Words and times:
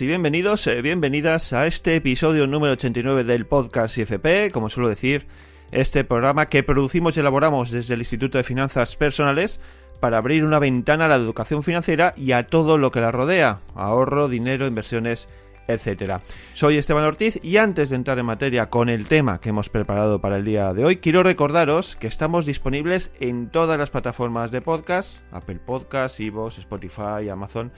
Y 0.00 0.06
bienvenidos, 0.06 0.66
eh, 0.66 0.82
bienvenidas 0.82 1.52
a 1.52 1.66
este 1.66 1.94
episodio 1.94 2.48
número 2.48 2.72
89 2.72 3.22
del 3.22 3.46
podcast 3.46 3.96
IFP, 3.96 4.50
como 4.50 4.68
suelo 4.68 4.88
decir, 4.88 5.26
este 5.70 6.02
programa 6.02 6.48
que 6.48 6.64
producimos 6.64 7.16
y 7.16 7.20
elaboramos 7.20 7.70
desde 7.70 7.94
el 7.94 8.00
Instituto 8.00 8.38
de 8.38 8.44
Finanzas 8.44 8.96
Personales 8.96 9.60
para 10.00 10.18
abrir 10.18 10.44
una 10.44 10.58
ventana 10.58 11.04
a 11.04 11.08
la 11.08 11.14
educación 11.14 11.62
financiera 11.62 12.12
y 12.16 12.32
a 12.32 12.48
todo 12.48 12.76
lo 12.76 12.90
que 12.90 13.00
la 13.00 13.12
rodea, 13.12 13.60
ahorro, 13.76 14.28
dinero, 14.28 14.66
inversiones, 14.66 15.28
etcétera. 15.68 16.22
Soy 16.54 16.76
Esteban 16.76 17.04
Ortiz 17.04 17.38
y 17.42 17.58
antes 17.58 17.90
de 17.90 17.96
entrar 17.96 18.18
en 18.18 18.26
materia 18.26 18.70
con 18.70 18.88
el 18.88 19.06
tema 19.06 19.40
que 19.40 19.50
hemos 19.50 19.68
preparado 19.68 20.20
para 20.20 20.38
el 20.38 20.44
día 20.44 20.74
de 20.74 20.84
hoy, 20.84 20.96
quiero 20.96 21.22
recordaros 21.22 21.94
que 21.94 22.08
estamos 22.08 22.46
disponibles 22.46 23.12
en 23.20 23.48
todas 23.48 23.78
las 23.78 23.90
plataformas 23.90 24.50
de 24.50 24.60
podcast, 24.60 25.18
Apple 25.30 25.60
Podcasts, 25.64 26.18
Evox, 26.18 26.58
Spotify, 26.58 27.28
Amazon, 27.30 27.70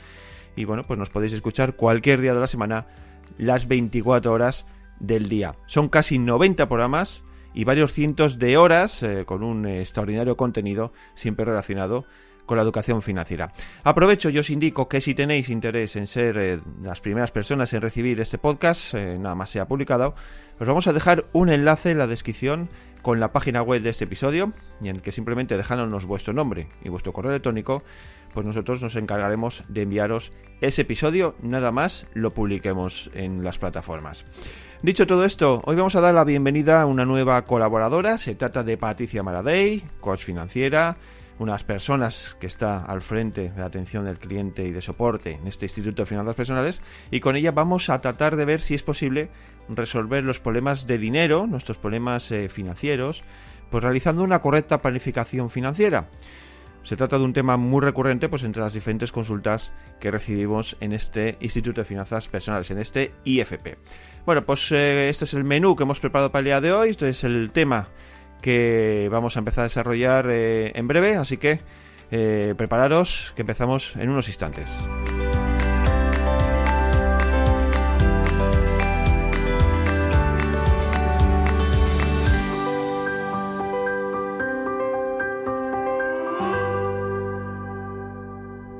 y 0.57 0.65
bueno, 0.65 0.83
pues 0.83 0.99
nos 0.99 1.11
podéis 1.11 1.35
escuchar 1.35 1.77
cualquier 1.77 2.21
día 2.21 2.35
de 2.35 2.41
la 2.41 2.47
semana, 2.47 2.87
las 3.39 3.69
24 3.69 4.33
horas 4.33 4.67
del 4.99 5.29
día. 5.29 5.55
Son 5.67 5.89
casi 5.89 6.19
90 6.19 6.69
programas 6.69 7.23
y 7.55 7.65
varios 7.65 7.93
cientos 7.93 8.39
de 8.39 8.57
horas 8.57 9.03
eh, 9.03 9.25
con 9.27 9.43
un 9.43 9.67
extraordinario 9.67 10.37
contenido 10.37 10.93
siempre 11.15 11.45
relacionado 11.45 12.05
con 12.47 12.57
la 12.57 12.63
educación 12.63 13.03
financiera. 13.03 13.53
Aprovecho 13.85 14.31
y 14.31 14.39
os 14.39 14.51
indico 14.51 14.89
que 14.89 15.01
si 15.01 15.15
tenéis 15.15 15.51
interés 15.51 15.97
en 15.97 16.07
ser 16.07 16.39
eh, 16.39 16.61
las 16.83 17.01
primeras 17.01 17.33
personas 17.33 17.73
en 17.73 17.83
recibir 17.83 18.21
este 18.21 18.39
podcast, 18.39 18.95
eh, 18.95 19.19
nada 19.19 19.35
más 19.35 19.51
sea 19.51 19.67
publicado, 19.67 20.15
os 20.59 20.67
vamos 20.67 20.87
a 20.87 20.93
dejar 20.93 21.27
un 21.33 21.51
enlace 21.51 21.91
en 21.91 21.99
la 21.99 22.07
descripción 22.07 22.71
con 23.03 23.21
la 23.21 23.33
página 23.33 23.63
web 23.63 23.83
de 23.83 23.91
este 23.91 24.05
episodio 24.05 24.53
en 24.81 24.97
el 24.97 25.03
que 25.03 25.13
simplemente 25.13 25.57
dejándonos 25.57 26.07
vuestro 26.07 26.33
nombre 26.33 26.69
y 26.83 26.89
vuestro 26.89 27.13
correo 27.13 27.31
electrónico, 27.31 27.83
pues 28.33 28.47
nosotros 28.47 28.83
nos 28.83 28.97
encargaremos 28.97 29.63
de 29.69 29.83
enviaros 29.83 30.33
ese 30.61 30.83
episodio, 30.83 31.37
nada 31.43 31.73
más 31.73 32.07
lo 32.15 32.33
publiquemos 32.33 33.11
en 33.15 33.45
las 33.45 33.59
plataformas. 33.59 34.25
Dicho 34.83 35.07
todo 35.07 35.25
esto, 35.25 35.63
hoy 35.65 35.77
vamos 35.77 35.97
a 35.97 36.01
dar 36.01 36.15
la 36.15 36.25
bienvenida 36.25 36.83
a 36.83 36.87
una 36.87 37.05
nueva 37.05 37.45
colaboradora, 37.45 38.19
se 38.19 38.35
trata 38.35 38.63
de 38.63 38.77
Patricia 38.77 39.23
Maradei, 39.23 39.83
coach 40.01 40.25
financiera, 40.25 40.97
unas 41.39 41.65
personas 41.65 42.37
que 42.41 42.47
está 42.47 42.79
al 42.79 43.03
frente 43.03 43.51
de 43.51 43.61
la 43.61 43.67
atención 43.67 44.05
del 44.05 44.19
cliente 44.19 44.65
y 44.65 44.73
de 44.73 44.81
soporte 44.81 45.33
en 45.33 45.47
este 45.47 45.67
Instituto 45.67 46.03
de 46.03 46.07
Finanzas 46.07 46.35
Personales 46.35 46.81
y 47.11 47.21
con 47.21 47.37
ella 47.37 47.53
vamos 47.53 47.91
a 47.91 48.01
tratar 48.01 48.37
de 48.37 48.45
ver 48.45 48.61
si 48.61 48.75
es 48.75 48.83
posible 48.83 49.29
resolver 49.69 50.25
los 50.25 50.41
problemas 50.41 50.87
de 50.87 50.99
dinero, 50.99 51.47
nuestros 51.47 51.79
problemas 51.79 52.31
eh, 52.33 52.49
financieros, 52.49 53.23
pues 53.71 53.83
realizando 53.83 54.23
una 54.23 54.41
correcta 54.41 54.81
planificación 54.81 55.51
financiera. 55.51 56.09
Se 56.87 56.97
trata 56.97 57.19
de 57.19 57.25
un 57.25 57.33
tema 57.33 57.57
muy 57.57 57.81
recurrente 57.81 58.29
pues, 58.29 58.45
entre 58.45 58.63
las 58.63 58.73
diferentes 58.73 59.11
consultas 59.11 59.73
que 59.99 60.13
recibimos 60.13 60.77
en 60.79 60.93
este 60.93 61.37
Instituto 61.41 61.81
de 61.81 61.85
Finanzas 61.85 62.29
Personales, 62.29 62.71
en 62.71 62.79
este 62.79 63.13
IFP. 63.25 63.77
Bueno, 64.25 64.47
pues 64.47 64.71
eh, 64.71 65.09
este 65.09 65.25
es 65.25 65.35
el 65.35 65.43
menú 65.43 65.75
que 65.75 65.83
hemos 65.83 65.99
preparado 65.99 66.31
para 66.31 66.41
el 66.41 66.45
día 66.45 66.61
de 66.61 66.73
hoy, 66.73 66.91
este 66.91 67.09
es 67.09 67.25
el 67.25 67.51
tema 67.51 67.89
que 68.41 69.09
vamos 69.11 69.37
a 69.37 69.41
empezar 69.41 69.63
a 69.63 69.69
desarrollar 69.69 70.27
eh, 70.31 70.73
en 70.75 70.89
breve, 70.89 71.17
así 71.17 71.37
que 71.37 71.61
eh, 72.11 72.55
prepararos 72.57 73.33
que 73.35 73.43
empezamos 73.43 73.97
en 73.97 74.11
unos 74.11 74.29
instantes. 74.29 74.87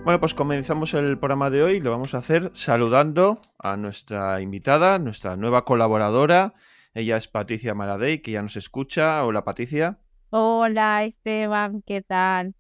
Bueno, 0.07 0.21
pues 0.21 0.35
comenzamos 0.35 0.95
el 0.95 1.19
programa 1.19 1.51
de 1.51 1.65
hoy. 1.65 1.81
Lo 1.81 1.91
vamos 1.91 2.15
a 2.15 2.19
hacer 2.19 2.53
saludando 2.55 3.41
a 3.59 3.77
nuestra 3.77 4.41
invitada, 4.41 5.01
nuestra 5.01 5.37
nueva 5.37 5.65
colaboradora, 5.65 6.55
ella 6.97 7.19
es 7.19 7.29
Patricia 7.29 7.75
Maradei, 7.75 8.23
que 8.23 8.31
ya 8.31 8.41
nos 8.41 8.57
escucha. 8.57 9.23
Hola, 9.27 9.45
Patricia. 9.45 9.99
Hola, 10.31 11.05
Esteban, 11.05 11.83
¿qué 11.83 12.01
tal? 12.01 12.55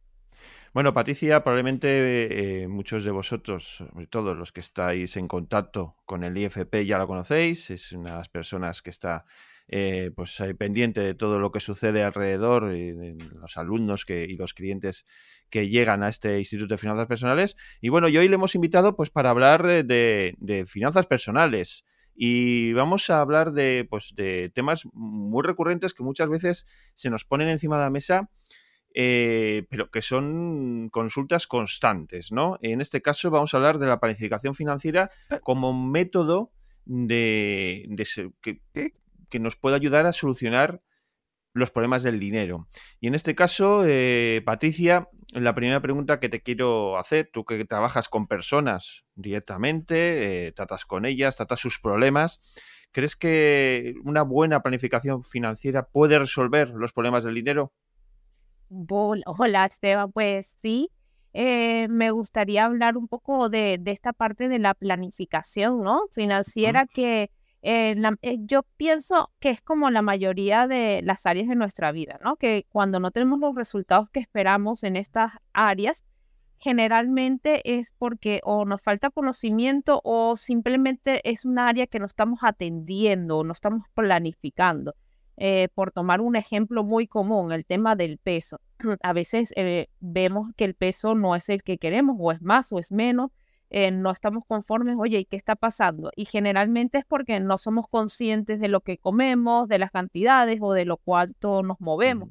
Bueno, 0.74 0.92
Patricia, 0.92 1.42
probablemente 1.42 2.62
eh, 2.62 2.68
muchos 2.68 3.02
de 3.02 3.10
vosotros, 3.12 3.76
sobre 3.78 4.06
todo 4.06 4.34
los 4.34 4.52
que 4.52 4.60
estáis 4.60 5.16
en 5.16 5.26
contacto 5.26 5.96
con 6.04 6.22
el 6.22 6.36
IFP, 6.36 6.84
ya 6.84 6.98
lo 6.98 7.06
conocéis. 7.06 7.70
Es 7.70 7.92
una 7.92 8.10
de 8.10 8.16
las 8.18 8.28
personas 8.28 8.82
que 8.82 8.90
está 8.90 9.24
eh, 9.68 10.10
pues 10.14 10.38
pendiente 10.58 11.00
de 11.00 11.14
todo 11.14 11.38
lo 11.38 11.50
que 11.50 11.60
sucede 11.60 12.04
alrededor, 12.04 12.76
y 12.76 12.92
de 12.92 13.16
los 13.40 13.56
alumnos 13.56 14.04
que, 14.04 14.24
y 14.24 14.36
los 14.36 14.52
clientes 14.52 15.06
que 15.48 15.70
llegan 15.70 16.02
a 16.02 16.10
este 16.10 16.38
Instituto 16.38 16.74
de 16.74 16.78
Finanzas 16.78 17.06
Personales. 17.06 17.56
Y 17.80 17.88
bueno, 17.88 18.08
y 18.08 18.18
hoy 18.18 18.28
le 18.28 18.34
hemos 18.34 18.54
invitado 18.54 18.96
pues 18.96 19.08
para 19.08 19.30
hablar 19.30 19.62
de, 19.62 20.34
de 20.36 20.66
finanzas 20.66 21.06
personales 21.06 21.86
y 22.16 22.72
vamos 22.72 23.10
a 23.10 23.20
hablar 23.20 23.52
de, 23.52 23.86
pues, 23.88 24.14
de 24.16 24.48
temas 24.48 24.88
muy 24.92 25.44
recurrentes 25.44 25.92
que 25.92 26.02
muchas 26.02 26.28
veces 26.28 26.66
se 26.94 27.10
nos 27.10 27.24
ponen 27.24 27.48
encima 27.48 27.76
de 27.76 27.84
la 27.84 27.90
mesa, 27.90 28.30
eh, 28.94 29.66
pero 29.68 29.90
que 29.90 30.00
son 30.00 30.88
consultas 30.90 31.46
constantes, 31.46 32.32
¿no? 32.32 32.58
En 32.62 32.80
este 32.80 33.02
caso 33.02 33.30
vamos 33.30 33.52
a 33.52 33.58
hablar 33.58 33.78
de 33.78 33.86
la 33.86 34.00
planificación 34.00 34.54
financiera 34.54 35.10
como 35.42 35.74
método 35.74 36.50
de, 36.86 37.86
que, 38.40 38.62
que 39.28 39.38
nos 39.38 39.56
puede 39.56 39.76
ayudar 39.76 40.06
a 40.06 40.12
solucionar 40.12 40.82
los 41.56 41.70
problemas 41.70 42.02
del 42.02 42.20
dinero. 42.20 42.68
Y 43.00 43.08
en 43.08 43.14
este 43.14 43.34
caso, 43.34 43.82
eh, 43.86 44.42
Patricia, 44.44 45.08
la 45.32 45.54
primera 45.54 45.80
pregunta 45.80 46.20
que 46.20 46.28
te 46.28 46.42
quiero 46.42 46.98
hacer, 46.98 47.30
tú 47.32 47.44
que 47.44 47.64
trabajas 47.64 48.08
con 48.08 48.26
personas 48.26 49.04
directamente, 49.14 50.46
eh, 50.46 50.52
tratas 50.52 50.84
con 50.84 51.06
ellas, 51.06 51.36
tratas 51.36 51.58
sus 51.58 51.80
problemas, 51.80 52.40
¿crees 52.92 53.16
que 53.16 53.94
una 54.04 54.22
buena 54.22 54.60
planificación 54.60 55.22
financiera 55.22 55.86
puede 55.86 56.18
resolver 56.18 56.70
los 56.70 56.92
problemas 56.92 57.24
del 57.24 57.34
dinero? 57.34 57.72
Hola, 59.26 59.64
Esteban, 59.64 60.12
pues 60.12 60.56
sí. 60.60 60.90
Eh, 61.32 61.88
me 61.88 62.10
gustaría 62.10 62.64
hablar 62.64 62.96
un 62.96 63.08
poco 63.08 63.48
de, 63.48 63.80
esta 63.86 64.12
parte 64.12 64.48
de 64.48 64.58
la 64.58 64.74
planificación 64.74 65.82
¿no? 65.82 66.02
financiera 66.10 66.86
que 66.86 67.30
eh, 67.68 67.96
eh, 68.22 68.36
yo 68.42 68.62
pienso 68.76 69.32
que 69.40 69.50
es 69.50 69.60
como 69.60 69.90
la 69.90 70.00
mayoría 70.00 70.68
de 70.68 71.00
las 71.02 71.26
áreas 71.26 71.48
de 71.48 71.56
nuestra 71.56 71.90
vida, 71.90 72.16
¿no? 72.22 72.36
Que 72.36 72.64
cuando 72.68 73.00
no 73.00 73.10
tenemos 73.10 73.40
los 73.40 73.56
resultados 73.56 74.08
que 74.10 74.20
esperamos 74.20 74.84
en 74.84 74.94
estas 74.94 75.32
áreas, 75.52 76.04
generalmente 76.58 77.76
es 77.76 77.92
porque 77.98 78.40
o 78.44 78.64
nos 78.64 78.82
falta 78.82 79.10
conocimiento 79.10 80.00
o 80.04 80.36
simplemente 80.36 81.28
es 81.28 81.44
un 81.44 81.58
área 81.58 81.88
que 81.88 81.98
no 81.98 82.06
estamos 82.06 82.38
atendiendo 82.42 83.38
o 83.38 83.42
no 83.42 83.50
estamos 83.50 83.82
planificando. 83.94 84.94
Eh, 85.36 85.68
por 85.74 85.90
tomar 85.90 86.20
un 86.20 86.36
ejemplo 86.36 86.84
muy 86.84 87.08
común, 87.08 87.50
el 87.50 87.66
tema 87.66 87.96
del 87.96 88.18
peso. 88.18 88.60
A 89.02 89.12
veces 89.12 89.52
vemos 89.98 90.52
que 90.56 90.64
el 90.66 90.74
peso 90.74 91.16
no 91.16 91.34
es 91.34 91.48
el 91.48 91.64
que 91.64 91.78
queremos, 91.78 92.16
o 92.20 92.30
es 92.30 92.40
más 92.40 92.72
o 92.72 92.78
es 92.78 92.92
menos, 92.92 93.32
eh, 93.70 93.90
no 93.90 94.10
estamos 94.10 94.44
conformes, 94.46 94.96
oye, 94.98 95.18
¿y 95.18 95.24
qué 95.24 95.36
está 95.36 95.56
pasando? 95.56 96.10
Y 96.16 96.24
generalmente 96.24 96.98
es 96.98 97.04
porque 97.04 97.40
no 97.40 97.58
somos 97.58 97.88
conscientes 97.88 98.60
de 98.60 98.68
lo 98.68 98.80
que 98.80 98.98
comemos, 98.98 99.68
de 99.68 99.78
las 99.78 99.90
cantidades 99.90 100.58
o 100.62 100.72
de 100.72 100.84
lo 100.84 100.98
cuánto 100.98 101.62
nos 101.62 101.80
movemos, 101.80 102.30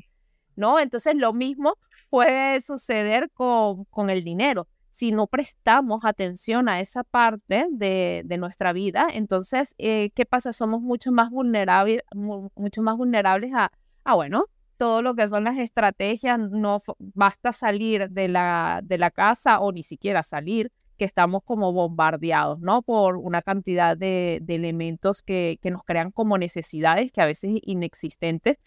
¿no? 0.55 0.79
Entonces 0.79 1.15
lo 1.15 1.33
mismo 1.33 1.77
puede 2.09 2.61
suceder 2.61 3.29
con, 3.31 3.85
con 3.85 4.09
el 4.09 4.23
dinero. 4.23 4.67
Si 4.91 5.11
no 5.11 5.27
prestamos 5.27 6.05
atención 6.05 6.69
a 6.69 6.79
esa 6.79 7.03
parte 7.03 7.67
de, 7.69 8.21
de 8.23 8.37
nuestra 8.37 8.71
vida, 8.71 9.07
entonces, 9.11 9.75
eh, 9.77 10.11
¿qué 10.15 10.25
pasa? 10.25 10.53
Somos 10.53 10.81
mucho 10.81 11.11
más 11.11 11.29
vulnerables, 11.31 12.01
mucho 12.13 12.81
más 12.81 12.95
vulnerables 12.95 13.51
a, 13.53 13.73
a, 14.05 14.15
bueno, 14.15 14.45
todo 14.77 15.01
lo 15.01 15.15
que 15.15 15.27
son 15.27 15.43
las 15.43 15.57
estrategias, 15.57 16.39
no 16.39 16.77
basta 16.97 17.51
salir 17.51 18.09
de 18.09 18.29
la, 18.29 18.79
de 18.83 18.97
la 18.97 19.11
casa 19.11 19.59
o 19.59 19.73
ni 19.73 19.83
siquiera 19.83 20.23
salir, 20.23 20.71
que 20.97 21.05
estamos 21.05 21.43
como 21.43 21.73
bombardeados, 21.73 22.59
¿no? 22.59 22.81
Por 22.81 23.17
una 23.17 23.41
cantidad 23.41 23.97
de, 23.97 24.41
elementos 24.47 25.21
que, 25.21 25.59
nos 25.63 25.83
crean 25.83 26.11
como 26.11 26.37
necesidades 26.37 27.11
que 27.11 27.21
a 27.21 27.25
veces 27.25 27.51
inexistentes. 27.63 28.57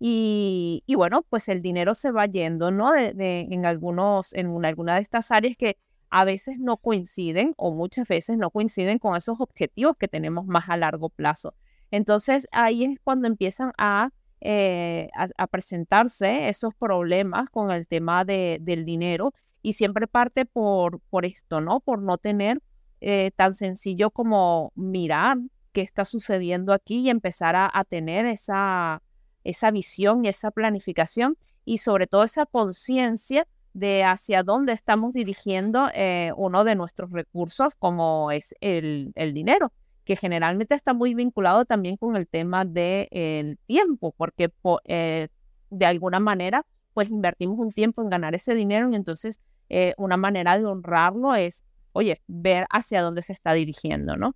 Y, 0.00 0.82
bueno, 0.94 1.24
pues 1.28 1.48
el 1.48 1.62
dinero 1.62 1.94
se 1.94 2.12
va 2.12 2.26
yendo, 2.26 2.70
¿no? 2.70 2.92
De, 2.92 3.46
en 3.50 3.66
algunos, 3.66 4.32
en 4.34 4.64
alguna 4.64 4.96
de 4.96 5.02
estas 5.02 5.30
áreas 5.30 5.56
que 5.56 5.78
a 6.10 6.24
veces 6.24 6.58
no 6.58 6.78
coinciden 6.78 7.54
o 7.56 7.72
muchas 7.72 8.08
veces 8.08 8.38
no 8.38 8.50
coinciden 8.50 8.98
con 8.98 9.16
esos 9.16 9.40
objetivos 9.40 9.96
que 9.98 10.08
tenemos 10.08 10.46
más 10.46 10.68
a 10.68 10.76
largo 10.76 11.10
plazo. 11.10 11.54
Entonces 11.90 12.46
ahí 12.52 12.84
es 12.84 12.98
cuando 13.02 13.26
empiezan 13.26 13.72
a 13.78 14.10
eh, 14.40 15.08
a, 15.14 15.46
presentarse 15.46 16.48
esos 16.48 16.74
problemas 16.74 17.50
con 17.50 17.70
el 17.70 17.86
tema 17.86 18.24
de, 18.24 18.58
del 18.60 18.84
dinero 18.84 19.32
y 19.62 19.72
siempre 19.72 20.06
parte 20.06 20.44
por, 20.46 21.00
por 21.10 21.24
esto, 21.24 21.60
¿no? 21.60 21.80
Por 21.80 22.00
no 22.00 22.18
tener 22.18 22.60
eh, 23.00 23.30
tan 23.36 23.54
sencillo 23.54 24.10
como 24.10 24.72
mirar 24.74 25.38
qué 25.72 25.82
está 25.82 26.04
sucediendo 26.04 26.72
aquí 26.72 27.00
y 27.00 27.10
empezar 27.10 27.54
a, 27.56 27.84
tener 27.84 28.26
esa, 28.26 29.02
esa 29.44 29.70
visión 29.70 30.24
y 30.24 30.28
esa 30.28 30.50
planificación 30.50 31.36
y 31.64 31.78
sobre 31.78 32.06
todo 32.06 32.24
esa 32.24 32.46
conciencia 32.46 33.46
de 33.74 34.02
hacia 34.02 34.42
dónde 34.42 34.72
estamos 34.72 35.12
dirigiendo 35.12 35.88
eh, 35.94 36.32
uno 36.36 36.64
de 36.64 36.74
nuestros 36.74 37.12
recursos, 37.12 37.76
como 37.76 38.30
es 38.32 38.54
el, 38.60 39.12
dinero, 39.32 39.72
que 40.08 40.16
generalmente 40.16 40.74
está 40.74 40.94
muy 40.94 41.12
vinculado 41.12 41.66
también 41.66 41.98
con 41.98 42.16
el 42.16 42.26
tema 42.26 42.64
del 42.64 43.58
tiempo, 43.66 44.14
porque 44.16 44.50
eh, 44.86 45.28
de 45.68 45.84
alguna 45.84 46.18
manera, 46.18 46.64
pues 46.94 47.10
invertimos 47.10 47.58
un 47.58 47.72
tiempo 47.72 48.00
en 48.00 48.08
ganar 48.08 48.34
ese 48.34 48.54
dinero 48.54 48.88
y 48.90 48.96
entonces 48.96 49.38
eh, 49.68 49.92
una 49.98 50.16
manera 50.16 50.56
de 50.56 50.64
honrarlo 50.64 51.34
es, 51.34 51.62
oye, 51.92 52.22
ver 52.26 52.66
hacia 52.70 53.02
dónde 53.02 53.20
se 53.20 53.34
está 53.34 53.52
dirigiendo, 53.52 54.16
¿no? 54.16 54.34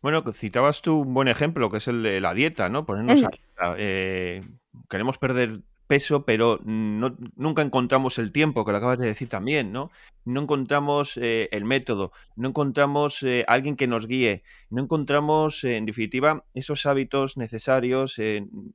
Bueno, 0.00 0.22
citabas 0.32 0.80
tú 0.80 1.00
un 1.00 1.12
buen 1.12 1.26
ejemplo, 1.26 1.68
que 1.68 1.78
es 1.78 1.88
el 1.88 2.04
de 2.04 2.20
la 2.20 2.32
dieta, 2.32 2.68
¿no? 2.68 2.86
Ponernos 2.86 3.24
a, 3.58 3.74
queremos 4.88 5.18
perder 5.18 5.62
peso, 5.86 6.24
pero 6.24 6.60
no, 6.64 7.16
nunca 7.36 7.62
encontramos 7.62 8.18
el 8.18 8.32
tiempo, 8.32 8.64
que 8.64 8.72
lo 8.72 8.78
acabas 8.78 8.98
de 8.98 9.06
decir 9.06 9.28
también, 9.28 9.72
¿no? 9.72 9.90
No 10.24 10.42
encontramos 10.42 11.16
eh, 11.16 11.48
el 11.52 11.64
método, 11.64 12.12
no 12.34 12.48
encontramos 12.48 13.22
eh, 13.22 13.44
alguien 13.46 13.76
que 13.76 13.86
nos 13.86 14.06
guíe, 14.06 14.42
no 14.70 14.82
encontramos, 14.82 15.62
eh, 15.64 15.76
en 15.76 15.86
definitiva, 15.86 16.44
esos 16.54 16.86
hábitos 16.86 17.36
necesarios, 17.36 18.20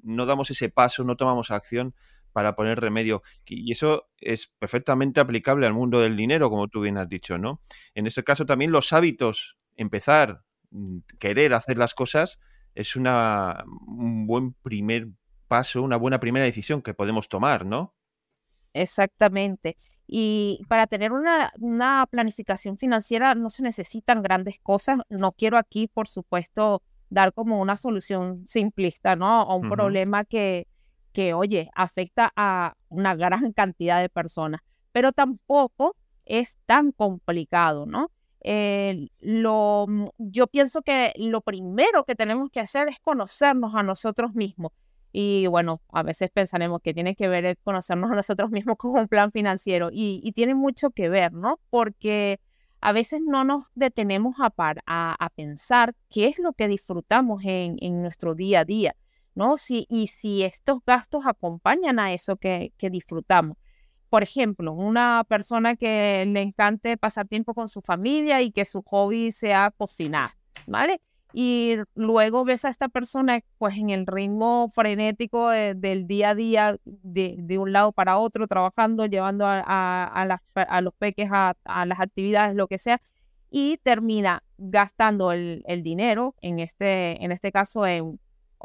no 0.03 0.25
damos 0.25 0.49
ese 0.51 0.69
paso, 0.69 1.03
no 1.03 1.17
tomamos 1.17 1.51
acción 1.51 1.93
para 2.31 2.55
poner 2.55 2.79
remedio. 2.79 3.21
Y 3.45 3.71
eso 3.71 4.07
es 4.17 4.47
perfectamente 4.59 5.19
aplicable 5.19 5.67
al 5.67 5.73
mundo 5.73 5.99
del 5.99 6.15
dinero, 6.15 6.49
como 6.49 6.67
tú 6.67 6.81
bien 6.81 6.97
has 6.97 7.09
dicho, 7.09 7.37
¿no? 7.37 7.61
En 7.93 8.07
este 8.07 8.23
caso 8.23 8.45
también 8.45 8.71
los 8.71 8.93
hábitos, 8.93 9.57
empezar, 9.75 10.43
mm, 10.71 10.99
querer 11.19 11.53
hacer 11.53 11.77
las 11.77 11.93
cosas, 11.93 12.39
es 12.73 12.95
una, 12.95 13.65
un 13.85 14.25
buen 14.27 14.53
primer 14.53 15.09
paso, 15.51 15.81
una 15.83 15.97
buena 15.97 16.17
primera 16.17 16.45
decisión 16.45 16.81
que 16.81 16.93
podemos 16.93 17.27
tomar, 17.27 17.65
¿no? 17.65 17.93
Exactamente. 18.73 19.75
Y 20.07 20.61
para 20.69 20.87
tener 20.87 21.11
una, 21.11 21.51
planificación 22.09 22.77
financiera 22.77 23.35
no 23.35 23.49
se 23.49 23.61
necesitan 23.61 24.21
grandes 24.21 24.61
cosas. 24.63 24.99
No 25.09 25.33
quiero 25.33 25.57
aquí, 25.57 25.89
por 25.89 26.07
supuesto, 26.07 26.81
dar 27.09 27.33
como 27.33 27.59
una 27.59 27.75
solución 27.75 28.47
simplista, 28.47 29.17
¿no? 29.17 29.41
A 29.41 29.53
un 29.57 29.69
problema 29.69 30.23
que, 30.23 30.67
que, 31.11 31.33
oye, 31.33 31.69
afecta 31.75 32.31
a 32.37 32.77
una 32.87 33.13
gran 33.15 33.51
cantidad 33.51 33.99
de 33.99 34.07
personas, 34.07 34.61
pero 34.93 35.11
tampoco 35.11 35.97
es 36.23 36.57
tan 36.65 36.93
complicado, 36.93 37.85
¿no? 37.85 38.09
Eh, 38.39 39.09
lo, 39.19 39.85
yo 40.17 40.47
pienso 40.47 40.81
que 40.81 41.11
lo 41.17 41.41
primero 41.41 42.05
que 42.05 42.15
tenemos 42.15 42.49
que 42.51 42.61
hacer 42.61 42.87
es 42.87 42.99
conocernos 43.01 43.75
a 43.75 43.83
nosotros 43.83 44.33
mismos. 44.33 44.71
Y 45.11 45.47
bueno, 45.47 45.81
a 45.91 46.03
veces 46.03 46.29
pensaremos 46.31 46.81
que 46.81 46.93
tiene 46.93 47.15
que 47.15 47.27
ver 47.27 47.57
conocernos 47.63 48.11
a 48.11 48.15
nosotros 48.15 48.49
mismos 48.49 48.75
con 48.77 48.97
un 48.97 49.07
plan 49.07 49.31
financiero 49.31 49.89
y, 49.91 50.31
tiene 50.33 50.55
mucho 50.55 50.91
que 50.91 51.09
ver, 51.09 51.33
¿no? 51.33 51.59
Porque 51.69 52.39
a 52.79 52.93
veces 52.93 53.21
no 53.23 53.43
nos 53.43 53.65
detenemos 53.75 54.35
a, 54.39 55.29
pensar 55.35 55.93
qué 56.09 56.27
es 56.27 56.39
lo 56.39 56.53
que 56.53 56.67
disfrutamos 56.67 57.43
en, 57.45 58.01
nuestro 58.01 58.33
día 58.33 58.61
a 58.61 58.65
día, 58.65 58.95
¿no? 59.35 59.57
Si, 59.57 59.85
y 59.89 60.07
si 60.07 60.43
estos 60.43 60.79
gastos 60.85 61.25
acompañan 61.25 61.99
a 61.99 62.13
eso 62.13 62.37
que, 62.37 62.73
que 62.77 62.89
disfrutamos. 62.89 63.57
Por 64.09 64.23
ejemplo, 64.23 64.73
una 64.73 65.23
persona 65.27 65.75
que 65.75 66.25
le 66.27 66.41
encante 66.41 66.97
pasar 66.97 67.27
tiempo 67.27 67.53
con 67.53 67.69
su 67.69 67.81
familia 67.81 68.41
y 68.41 68.51
que 68.51 68.65
su 68.65 68.81
hobby 68.81 69.31
sea 69.31 69.71
cocinar, 69.77 70.31
¿vale? 70.67 71.01
Y 71.33 71.77
luego 71.95 72.43
ves 72.43 72.65
a 72.65 72.69
esta 72.69 72.89
persona 72.89 73.41
pues 73.57 73.77
en 73.77 73.89
el 73.89 74.05
ritmo 74.05 74.67
frenético 74.69 75.49
del 75.49 76.07
día 76.07 76.29
a 76.29 76.35
día, 76.35 76.77
de, 76.85 77.57
un 77.57 77.71
lado 77.71 77.91
para 77.91 78.17
otro, 78.17 78.47
trabajando, 78.47 79.05
llevando 79.05 79.45
a, 79.47 80.39
los 80.81 80.93
peques 80.95 81.29
a, 81.31 81.55
las 81.85 81.99
actividades, 81.99 82.55
lo 82.55 82.67
que 82.67 82.77
sea, 82.77 83.01
y 83.49 83.77
termina 83.77 84.43
gastando 84.57 85.31
el, 85.31 85.63
dinero, 85.83 86.35
en 86.41 86.59
este, 86.59 87.23
en 87.23 87.31
este 87.31 87.51
caso 87.51 87.85
en 87.85 88.19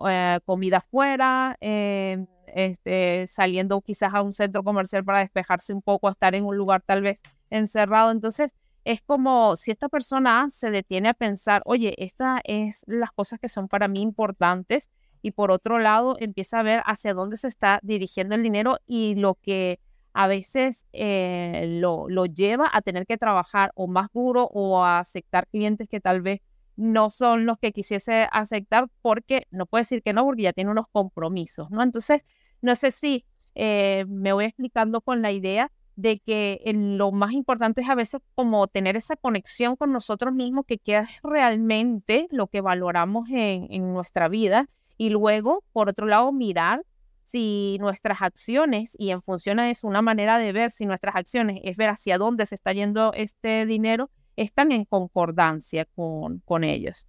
eh, 0.08 0.38
comida 0.44 0.78
afuera, 0.78 1.56
este, 1.60 3.26
saliendo 3.26 3.80
quizás 3.80 4.14
a 4.14 4.22
un 4.22 4.32
centro 4.32 4.62
comercial 4.62 5.04
para 5.04 5.20
despejarse 5.20 5.72
un 5.72 5.82
poco, 5.82 6.08
estar 6.08 6.34
en 6.34 6.44
un 6.44 6.56
lugar 6.56 6.82
tal 6.82 7.02
vez 7.02 7.20
encerrado. 7.50 8.10
Entonces, 8.10 8.54
es 8.86 9.02
como 9.02 9.56
si 9.56 9.72
esta 9.72 9.88
persona 9.88 10.46
se 10.48 10.70
detiene 10.70 11.08
a 11.08 11.14
pensar, 11.14 11.60
oye, 11.64 11.96
estas 11.98 12.40
es 12.44 12.84
las 12.86 13.10
cosas 13.10 13.40
que 13.40 13.48
son 13.48 13.66
para 13.66 13.88
mí 13.88 14.00
importantes 14.00 14.90
y 15.22 15.32
por 15.32 15.50
otro 15.50 15.80
lado 15.80 16.14
empieza 16.20 16.60
a 16.60 16.62
ver 16.62 16.82
hacia 16.86 17.12
dónde 17.12 17.36
se 17.36 17.48
está 17.48 17.80
dirigiendo 17.82 18.36
el 18.36 18.44
dinero 18.44 18.78
y 18.86 19.16
lo 19.16 19.34
que 19.34 19.80
a 20.12 20.28
veces 20.28 20.86
eh, 20.92 21.78
lo, 21.80 22.08
lo, 22.08 22.26
lleva 22.26 22.70
a 22.72 22.80
tener 22.80 23.06
que 23.06 23.18
trabajar 23.18 23.72
o 23.74 23.88
más 23.88 24.06
duro 24.12 24.44
o 24.52 24.84
a 24.84 25.00
aceptar 25.00 25.48
clientes 25.48 25.88
que 25.88 26.00
tal 26.00 26.22
vez 26.22 26.40
no 26.76 27.10
son 27.10 27.44
los 27.44 27.58
que 27.58 27.72
quisiese 27.72 28.28
aceptar 28.30 28.86
porque 29.02 29.48
no 29.50 29.66
puede 29.66 29.80
decir 29.80 30.00
que 30.00 30.12
no 30.12 30.24
porque 30.24 30.42
ya 30.42 30.52
tiene 30.52 30.70
unos 30.70 30.86
compromisos, 30.92 31.72
¿no? 31.72 31.82
Entonces, 31.82 32.22
no 32.62 32.76
sé 32.76 32.92
si 32.92 33.24
eh, 33.56 34.04
me 34.06 34.32
voy 34.32 34.44
explicando 34.44 35.00
con 35.00 35.22
la 35.22 35.32
idea 35.32 35.72
de 35.96 36.18
que 36.18 36.60
lo 36.74 37.10
más 37.10 37.32
importante 37.32 37.80
es 37.80 37.88
a 37.88 37.94
veces 37.94 38.20
como 38.34 38.66
tener 38.68 38.96
esa 38.96 39.16
conexión 39.16 39.76
con 39.76 39.92
nosotros 39.92 40.32
mismos, 40.34 40.66
que 40.66 40.78
queda 40.78 41.06
realmente 41.22 42.28
lo 42.30 42.46
que 42.46 42.60
valoramos 42.60 43.28
en, 43.30 43.66
en 43.70 43.92
nuestra 43.92 44.28
vida. 44.28 44.68
Y 44.98 45.10
luego, 45.10 45.64
por 45.72 45.88
otro 45.88 46.06
lado, 46.06 46.30
mirar 46.32 46.82
si 47.26 47.76
nuestras 47.80 48.22
acciones, 48.22 48.94
y 48.98 49.10
en 49.10 49.20
función 49.20 49.56
de 49.56 49.70
eso, 49.70 49.88
una 49.88 50.02
manera 50.02 50.38
de 50.38 50.52
ver 50.52 50.70
si 50.70 50.86
nuestras 50.86 51.16
acciones 51.16 51.60
es 51.64 51.76
ver 51.76 51.90
hacia 51.90 52.18
dónde 52.18 52.46
se 52.46 52.54
está 52.54 52.72
yendo 52.72 53.12
este 53.14 53.66
dinero, 53.66 54.10
están 54.36 54.70
en 54.72 54.84
concordancia 54.84 55.86
con, 55.86 56.40
con 56.40 56.62
ellos. 56.62 57.06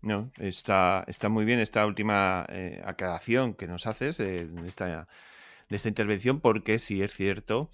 No, 0.00 0.32
está, 0.38 1.04
está 1.06 1.28
muy 1.28 1.44
bien 1.44 1.60
esta 1.60 1.86
última 1.86 2.44
eh, 2.48 2.82
aclaración 2.84 3.54
que 3.54 3.68
nos 3.68 3.86
haces 3.86 4.18
eh, 4.18 4.48
de 5.72 5.76
esta 5.76 5.88
intervención 5.88 6.40
porque 6.40 6.78
sí 6.78 7.02
es 7.02 7.14
cierto 7.14 7.70